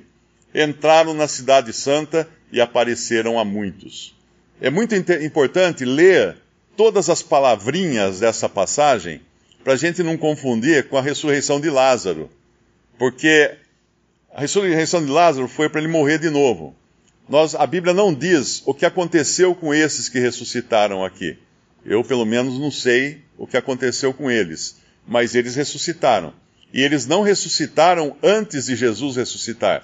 entraram 0.56 1.14
na 1.14 1.28
Cidade 1.28 1.74
Santa 1.74 2.28
e 2.52 2.62
apareceram 2.62 3.38
a 3.38 3.44
muitos. 3.44 4.16
É 4.62 4.70
muito 4.70 4.96
importante 4.96 5.84
ler 5.84 6.38
todas 6.78 7.10
as 7.10 7.22
palavrinhas 7.22 8.22
dessa 8.22 8.48
passagem 8.48 9.22
para 9.64 9.74
a 9.74 9.78
gente 9.78 10.02
não 10.02 10.18
confundir 10.18 10.88
com 10.88 10.98
a 10.98 11.02
ressurreição 11.02 11.60
de 11.60 11.70
Lázaro. 11.70 12.30
Porque 12.98 13.56
a 14.34 14.42
ressurreição 14.42 15.04
de 15.04 15.12
Lázaro 15.12 15.48
foi 15.48 15.68
para 15.68 15.82
ele 15.82 15.90
morrer 15.90 16.18
de 16.18 16.30
novo. 16.30 16.74
Nós, 17.30 17.56
a 17.56 17.68
Bíblia 17.68 17.94
não 17.94 18.14
diz 18.14 18.64
o 18.66 18.74
que 18.74 18.86
aconteceu 18.86 19.54
com 19.54 19.74
esses 19.74 20.08
que 20.08 20.20
ressuscitaram 20.20 21.04
aqui. 21.04 21.38
Eu, 21.86 22.04
pelo 22.04 22.26
menos, 22.26 22.58
não 22.60 22.72
sei 22.72 23.22
o 23.38 23.46
que 23.46 23.58
aconteceu 23.58 24.14
com 24.14 24.32
eles. 24.32 24.78
Mas 25.06 25.36
eles 25.36 25.56
ressuscitaram. 25.56 26.34
E 26.74 26.82
eles 26.82 27.06
não 27.06 27.22
ressuscitaram 27.22 28.16
antes 28.24 28.66
de 28.66 28.76
Jesus 28.76 29.16
ressuscitar. 29.18 29.84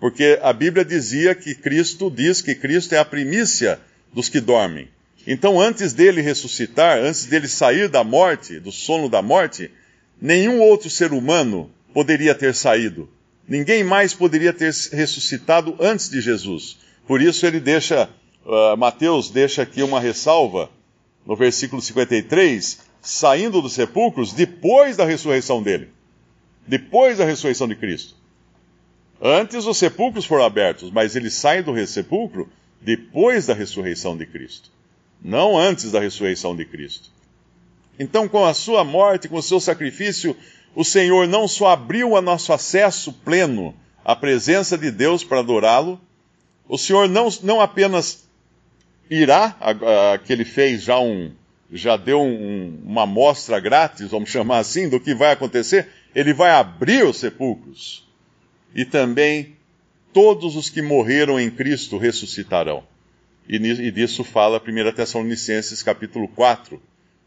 Porque 0.00 0.38
a 0.42 0.52
Bíblia 0.52 0.84
dizia 0.84 1.34
que 1.34 1.54
Cristo 1.54 2.10
diz 2.10 2.40
que 2.42 2.54
Cristo 2.54 2.94
é 2.94 2.98
a 2.98 3.04
primícia 3.04 3.78
dos 4.12 4.28
que 4.28 4.40
dormem. 4.40 4.88
Então, 5.26 5.60
antes 5.60 5.92
dele 5.92 6.20
ressuscitar, 6.20 6.98
antes 6.98 7.26
dele 7.26 7.48
sair 7.48 7.88
da 7.88 8.02
morte, 8.02 8.58
do 8.58 8.72
sono 8.72 9.08
da 9.08 9.22
morte, 9.22 9.70
nenhum 10.20 10.60
outro 10.60 10.90
ser 10.90 11.12
humano 11.12 11.70
poderia 11.94 12.34
ter 12.34 12.54
saído. 12.54 13.08
Ninguém 13.46 13.82
mais 13.82 14.14
poderia 14.14 14.52
ter 14.52 14.72
ressuscitado 14.92 15.76
antes 15.80 16.08
de 16.08 16.20
Jesus. 16.20 16.78
Por 17.06 17.20
isso 17.20 17.44
ele 17.44 17.60
deixa, 17.60 18.08
uh, 18.44 18.76
Mateus 18.76 19.30
deixa 19.30 19.62
aqui 19.62 19.82
uma 19.82 20.00
ressalva 20.00 20.70
no 21.26 21.36
versículo 21.36 21.82
53, 21.82 22.80
saindo 23.00 23.60
dos 23.60 23.72
sepulcros 23.72 24.32
depois 24.32 24.96
da 24.96 25.04
ressurreição 25.04 25.62
dele. 25.62 25.88
Depois 26.66 27.18
da 27.18 27.24
ressurreição 27.24 27.66
de 27.66 27.74
Cristo. 27.74 28.14
Antes 29.20 29.66
os 29.66 29.76
sepulcros 29.76 30.24
foram 30.24 30.44
abertos, 30.44 30.90
mas 30.90 31.14
ele 31.14 31.30
sai 31.30 31.62
do 31.62 31.86
sepulcro 31.86 32.48
depois 32.80 33.46
da 33.46 33.54
ressurreição 33.54 34.16
de 34.16 34.26
Cristo, 34.26 34.70
não 35.22 35.56
antes 35.56 35.92
da 35.92 36.00
ressurreição 36.00 36.56
de 36.56 36.64
Cristo. 36.64 37.10
Então, 37.98 38.26
com 38.26 38.44
a 38.44 38.52
sua 38.52 38.82
morte, 38.82 39.28
com 39.28 39.36
o 39.36 39.42
seu 39.42 39.60
sacrifício, 39.60 40.36
o 40.74 40.84
Senhor 40.84 41.28
não 41.28 41.46
só 41.46 41.68
abriu 41.68 42.16
a 42.16 42.22
nosso 42.22 42.52
acesso 42.52 43.12
pleno 43.12 43.74
à 44.04 44.16
presença 44.16 44.76
de 44.76 44.90
Deus 44.90 45.22
para 45.22 45.40
adorá-lo, 45.40 46.00
o 46.68 46.78
Senhor 46.78 47.08
não, 47.08 47.28
não 47.42 47.60
apenas 47.60 48.26
irá, 49.10 49.56
a, 49.60 50.12
a, 50.14 50.18
que 50.18 50.32
ele 50.32 50.44
fez 50.44 50.82
já 50.82 50.98
um, 50.98 51.30
já 51.70 51.96
deu 51.96 52.20
um, 52.20 52.80
uma 52.84 53.02
amostra 53.02 53.60
grátis, 53.60 54.10
vamos 54.10 54.30
chamar 54.30 54.58
assim, 54.58 54.88
do 54.88 54.98
que 55.00 55.14
vai 55.14 55.32
acontecer, 55.32 55.88
ele 56.14 56.32
vai 56.32 56.50
abrir 56.50 57.04
os 57.04 57.18
sepulcros 57.18 58.06
e 58.74 58.84
também 58.84 59.56
todos 60.12 60.56
os 60.56 60.68
que 60.68 60.82
morreram 60.82 61.38
em 61.38 61.50
Cristo 61.50 61.98
ressuscitarão. 61.98 62.84
E, 63.48 63.56
e 63.56 63.90
disso 63.90 64.24
fala 64.24 64.62
1 64.64 64.92
Tessalonicenses 64.92 65.82
capítulo 65.82 66.28
4, 66.28 66.80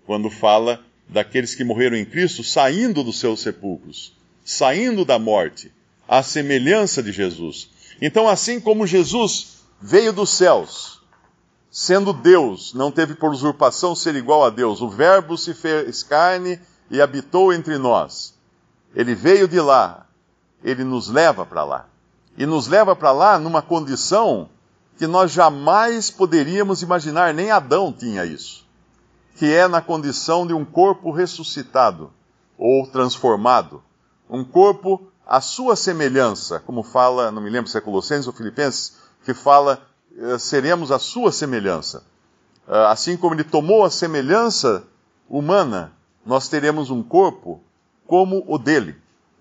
quando 0.05 0.29
fala 0.29 0.83
daqueles 1.07 1.55
que 1.55 1.63
morreram 1.63 1.95
em 1.95 2.05
Cristo 2.05 2.43
saindo 2.43 3.03
dos 3.03 3.19
seus 3.19 3.41
sepulcros, 3.41 4.13
saindo 4.43 5.05
da 5.05 5.19
morte, 5.19 5.71
à 6.07 6.21
semelhança 6.21 7.01
de 7.01 7.11
Jesus. 7.11 7.69
Então, 8.01 8.27
assim 8.27 8.59
como 8.59 8.87
Jesus 8.87 9.63
veio 9.81 10.11
dos 10.11 10.29
céus, 10.31 11.01
sendo 11.69 12.13
Deus, 12.13 12.73
não 12.73 12.91
teve 12.91 13.15
por 13.15 13.31
usurpação 13.31 13.95
ser 13.95 14.15
igual 14.15 14.43
a 14.43 14.49
Deus, 14.49 14.81
o 14.81 14.89
Verbo 14.89 15.37
se 15.37 15.53
fez 15.53 16.03
carne 16.03 16.59
e 16.89 17.01
habitou 17.01 17.53
entre 17.53 17.77
nós. 17.77 18.33
Ele 18.95 19.13
veio 19.13 19.47
de 19.47 19.59
lá, 19.59 20.07
ele 20.63 20.83
nos 20.83 21.09
leva 21.09 21.45
para 21.45 21.63
lá. 21.63 21.87
E 22.37 22.45
nos 22.45 22.67
leva 22.67 22.95
para 22.95 23.11
lá 23.11 23.39
numa 23.39 23.61
condição 23.61 24.49
que 24.97 25.07
nós 25.07 25.31
jamais 25.31 26.09
poderíamos 26.09 26.81
imaginar, 26.81 27.33
nem 27.33 27.51
Adão 27.51 27.93
tinha 27.93 28.25
isso. 28.25 28.64
Que 29.35 29.53
é 29.53 29.67
na 29.67 29.81
condição 29.81 30.47
de 30.47 30.53
um 30.53 30.65
corpo 30.65 31.11
ressuscitado 31.11 32.11
ou 32.57 32.87
transformado. 32.87 33.83
Um 34.29 34.43
corpo 34.43 35.07
à 35.25 35.41
sua 35.41 35.75
semelhança, 35.75 36.59
como 36.59 36.83
fala, 36.83 37.31
não 37.31 37.41
me 37.41 37.49
lembro 37.49 37.69
se 37.69 37.77
é 37.77 37.81
Colossenses 37.81 38.27
ou 38.27 38.33
Filipenses, 38.33 38.97
que 39.23 39.33
fala, 39.33 39.81
eh, 40.17 40.37
seremos 40.37 40.91
a 40.91 40.99
sua 40.99 41.31
semelhança. 41.31 42.03
Ah, 42.67 42.91
assim 42.91 43.17
como 43.17 43.35
ele 43.35 43.43
tomou 43.43 43.83
a 43.83 43.89
semelhança 43.89 44.83
humana, 45.29 45.93
nós 46.25 46.47
teremos 46.47 46.89
um 46.89 47.03
corpo 47.03 47.61
como 48.07 48.43
o 48.47 48.57
dele 48.57 48.95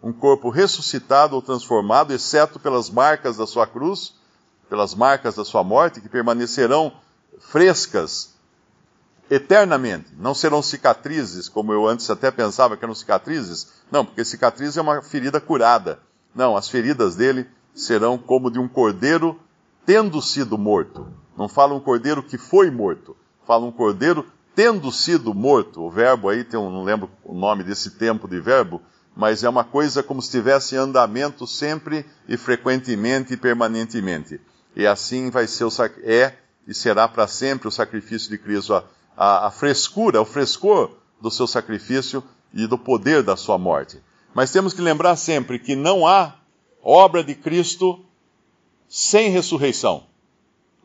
um 0.05 0.13
corpo 0.13 0.51
ressuscitado 0.51 1.35
ou 1.35 1.41
transformado, 1.41 2.13
exceto 2.13 2.61
pelas 2.61 2.91
marcas 2.91 3.39
da 3.39 3.47
sua 3.47 3.67
cruz, 3.67 4.15
pelas 4.69 4.95
marcas 4.95 5.37
da 5.37 5.47
sua 5.47 5.65
morte, 5.65 5.99
que 5.99 6.11
permanecerão 6.11 6.93
frescas 7.39 8.34
eternamente. 9.31 10.13
Não 10.19 10.35
serão 10.35 10.63
cicatrizes, 10.63 11.49
como 11.49 11.73
eu 11.73 11.87
antes 11.87 12.09
até 12.11 12.31
pensava 12.31 12.77
que 12.77 12.85
eram 12.85 12.95
cicatrizes. 12.95 13.73
Não, 13.91 14.05
porque 14.05 14.25
cicatriz 14.25 14.77
é 14.77 14.83
uma 14.83 15.03
ferida 15.03 15.41
curada. 15.41 16.01
Não, 16.35 16.57
as 16.57 16.69
feridas 16.69 17.17
dele 17.17 17.47
serão 17.75 18.19
como 18.19 18.51
de 18.51 18.59
um 18.59 18.69
cordeiro 18.69 19.39
tendo 19.87 20.21
sido 20.23 20.57
morto. 20.57 21.07
Não 21.37 21.49
fala 21.49 21.75
um 21.75 21.81
cordeiro 21.81 22.23
que 22.23 22.39
foi 22.39 22.71
morto, 22.71 23.17
fala 23.47 23.67
um 23.67 23.73
cordeiro 23.73 24.25
tendo 24.55 24.91
sido 24.93 25.35
morto. 25.35 25.83
O 25.83 25.91
verbo 25.91 26.29
aí 26.29 26.45
tem 26.45 26.59
um, 26.59 26.71
não 26.71 26.85
lembro 26.85 27.11
o 27.25 27.35
nome 27.35 27.65
desse 27.65 27.93
tempo 27.93 28.29
de 28.29 28.41
verbo, 28.41 28.81
mas 29.17 29.43
é 29.43 29.49
uma 29.49 29.65
coisa 29.65 30.03
como 30.03 30.23
se 30.23 30.29
estivesse 30.29 30.77
andamento 30.77 31.47
sempre 31.47 32.07
e 32.29 32.37
frequentemente 32.37 33.35
e 33.35 33.37
permanentemente. 33.37 34.41
E 34.77 34.87
assim 34.87 35.31
vai 35.31 35.47
ser 35.47 35.65
o 35.65 35.71
é 36.03 36.35
e 36.67 36.75
será 36.75 37.07
para 37.07 37.27
sempre 37.27 37.69
o 37.69 37.71
sacrifício 37.71 38.31
de 38.31 38.39
Cristo, 38.39 38.83
a, 39.17 39.47
a, 39.47 39.51
frescura, 39.51 40.21
o 40.21 40.25
frescor 40.25 40.91
do 41.21 41.31
seu 41.31 41.47
sacrifício 41.47 42.23
e 42.53 42.67
do 42.67 42.79
poder 42.79 43.23
da 43.23 43.37
sua 43.37 43.59
morte. 43.59 43.99
Mas 44.35 44.51
temos 44.51 44.73
que 44.73 44.81
lembrar 44.81 45.17
sempre 45.17 45.59
que 45.59 45.77
não 45.77 46.07
há 46.07 46.35
obra 46.83 47.23
de 47.23 47.35
Cristo 47.35 48.05
sem 48.89 49.31
ressurreição. 49.31 50.05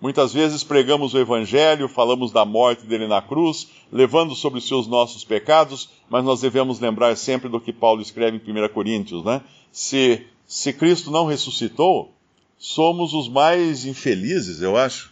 Muitas 0.01 0.33
vezes 0.33 0.63
pregamos 0.63 1.13
o 1.13 1.19
Evangelho, 1.19 1.89
falamos 1.89 2.31
da 2.31 2.45
morte 2.45 2.85
dele 2.85 3.05
na 3.05 3.21
cruz, 3.21 3.67
levando 3.91 4.33
sobre 4.33 4.61
si 4.61 4.73
os 4.73 4.87
nossos 4.87 5.25
pecados, 5.25 5.89
mas 6.09 6.23
nós 6.23 6.39
devemos 6.39 6.79
lembrar 6.79 7.17
sempre 7.17 7.49
do 7.49 7.59
que 7.59 7.73
Paulo 7.73 8.01
escreve 8.01 8.37
em 8.37 8.65
1 8.65 8.69
Coríntios, 8.69 9.25
né? 9.25 9.41
Se, 9.71 10.25
se 10.47 10.71
Cristo 10.71 11.11
não 11.11 11.25
ressuscitou, 11.25 12.13
somos 12.57 13.13
os 13.13 13.27
mais 13.27 13.85
infelizes, 13.85 14.61
eu 14.61 14.77
acho, 14.77 15.11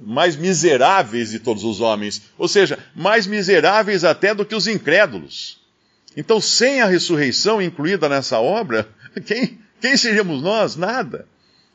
mais 0.00 0.36
miseráveis 0.36 1.30
de 1.30 1.38
todos 1.38 1.64
os 1.64 1.80
homens, 1.80 2.22
ou 2.36 2.46
seja, 2.46 2.78
mais 2.94 3.26
miseráveis 3.26 4.04
até 4.04 4.34
do 4.34 4.44
que 4.44 4.54
os 4.54 4.66
incrédulos. 4.66 5.60
Então, 6.16 6.40
sem 6.40 6.80
a 6.80 6.86
ressurreição 6.86 7.60
incluída 7.60 8.08
nessa 8.08 8.38
obra, 8.38 8.88
quem, 9.26 9.58
quem 9.80 9.96
seríamos 9.96 10.42
nós? 10.42 10.76
Nada. 10.76 11.26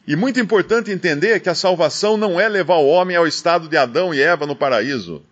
E 0.07 0.15
muito 0.15 0.39
importante 0.39 0.91
entender 0.91 1.39
que 1.39 1.49
a 1.49 1.55
salvação 1.55 2.17
não 2.17 2.39
é 2.39 2.49
levar 2.49 2.75
o 2.75 2.87
homem 2.87 3.15
ao 3.15 3.27
estado 3.27 3.69
de 3.69 3.77
Adão 3.77 4.13
e 4.13 4.21
Eva 4.21 4.45
no 4.45 4.55
paraíso. 4.55 5.23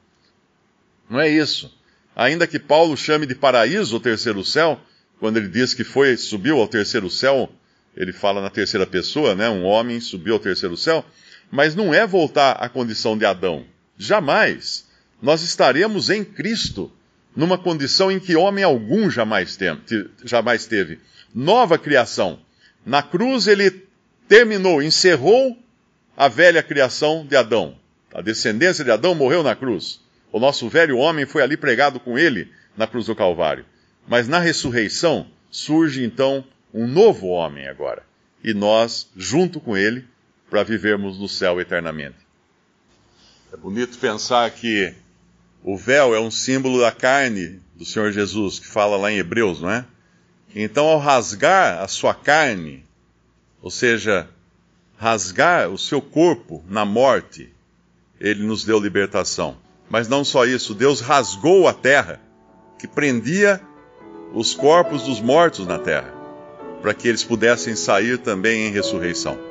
Não 1.10 1.20
é 1.20 1.28
isso. 1.28 1.74
Ainda 2.16 2.48
que 2.48 2.60
Paulo 2.60 2.96
chame 2.96 3.26
de 3.26 3.36
paraíso 3.36 3.98
o 3.98 4.00
terceiro 4.00 4.44
céu, 4.46 4.80
quando 5.20 5.38
ele 5.38 5.50
diz 5.50 5.74
que 5.74 5.84
foi, 5.84 6.16
subiu 6.16 6.60
ao 6.60 6.68
terceiro 6.68 7.10
céu 7.10 7.50
ele 7.96 8.14
fala 8.14 8.42
na 8.42 8.50
terceira 8.50 8.86
pessoa, 8.86 9.36
né? 9.36 9.50
Um 9.50 9.64
homem 9.64 10.00
subiu 10.00 10.36
ao 10.36 10.40
terceiro 10.40 10.78
céu, 10.78 11.06
mas 11.52 11.76
não 11.76 11.94
é 11.94 12.08
voltar 12.08 12.54
à 12.54 12.70
condição 12.70 13.18
de 13.18 13.26
Adão. 13.26 13.66
Jamais. 13.98 14.88
Nós 15.22 15.44
estaremos 15.44 16.10
em 16.10 16.24
Cristo, 16.24 16.92
numa 17.36 17.58
condição 17.58 18.12
em 18.12 18.20
que 18.20 18.36
homem 18.36 18.64
algum 18.64 19.10
jamais, 19.10 19.58
teve. 19.58 21.00
Nova 21.36 21.78
criação. 21.78 22.40
Na 22.86 23.04
cruz 23.04 23.46
ele 23.48 23.86
terminou, 24.28 24.82
encerrou 24.82 25.58
a 26.18 26.28
velha 26.28 26.64
criação 26.64 27.26
de 27.28 27.36
Adão. 27.36 27.76
A 28.14 28.22
descendência 28.22 28.84
de 28.84 28.92
Adão 28.92 29.14
morreu 29.14 29.44
na 29.44 29.56
cruz. 29.56 30.02
O 30.32 30.40
nosso 30.40 30.68
velho 30.70 30.98
homem 30.98 31.26
foi 31.26 31.44
ali 31.44 31.58
pregado 31.58 32.00
com 32.00 32.18
ele 32.18 32.50
na 32.76 32.88
cruz 32.88 33.06
do 33.06 33.16
Calvário. 33.16 33.66
Mas 34.08 34.28
na 34.28 34.40
ressurreição 34.40 35.28
surge 35.50 36.04
então 36.04 36.44
um 36.74 36.88
novo 36.88 37.28
homem 37.28 37.68
agora. 37.68 38.04
E 38.44 38.54
nós, 38.54 39.10
junto 39.16 39.60
com 39.60 39.78
ele, 39.78 40.06
para 40.52 40.64
vivermos 40.64 41.18
no 41.18 41.30
céu 41.30 41.62
eternamente. 41.62 42.18
É 43.54 43.56
bonito 43.56 43.98
pensar 43.98 44.52
que 44.52 44.94
o 45.64 45.78
véu 45.78 46.14
é 46.14 46.20
um 46.20 46.30
símbolo 46.30 46.82
da 46.82 46.92
carne 46.92 47.62
do 47.74 47.86
Senhor 47.86 48.12
Jesus, 48.12 48.60
que 48.60 48.68
fala 48.68 48.98
lá 48.98 49.10
em 49.10 49.18
Hebreus, 49.18 49.62
não 49.62 49.72
é? 49.72 49.86
Então, 50.54 50.88
ao 50.88 51.00
rasgar 51.00 51.82
a 51.82 51.88
sua 51.88 52.14
carne, 52.14 52.84
ou 53.62 53.72
seja, 53.72 54.28
rasgar 54.98 55.70
o 55.70 55.78
seu 55.78 56.02
corpo 56.02 56.62
na 56.68 56.84
morte, 56.84 57.50
ele 58.20 58.44
nos 58.44 58.66
deu 58.66 58.78
libertação. 58.78 59.56
Mas 59.90 60.10
não 60.10 60.26
só 60.26 60.46
isso, 60.46 60.74
Deus 60.74 61.00
rasgou 61.00 61.66
a 61.70 61.74
terra 61.74 62.20
que 62.78 62.90
prendia 62.90 63.62
os 64.34 64.54
corpos 64.54 65.04
dos 65.04 65.22
mortos 65.22 65.66
na 65.66 65.80
terra, 65.80 66.14
para 66.82 66.94
que 66.94 67.08
eles 67.08 67.24
pudessem 67.24 67.74
sair 67.74 68.18
também 68.18 68.68
em 68.68 68.72
ressurreição. 68.72 69.51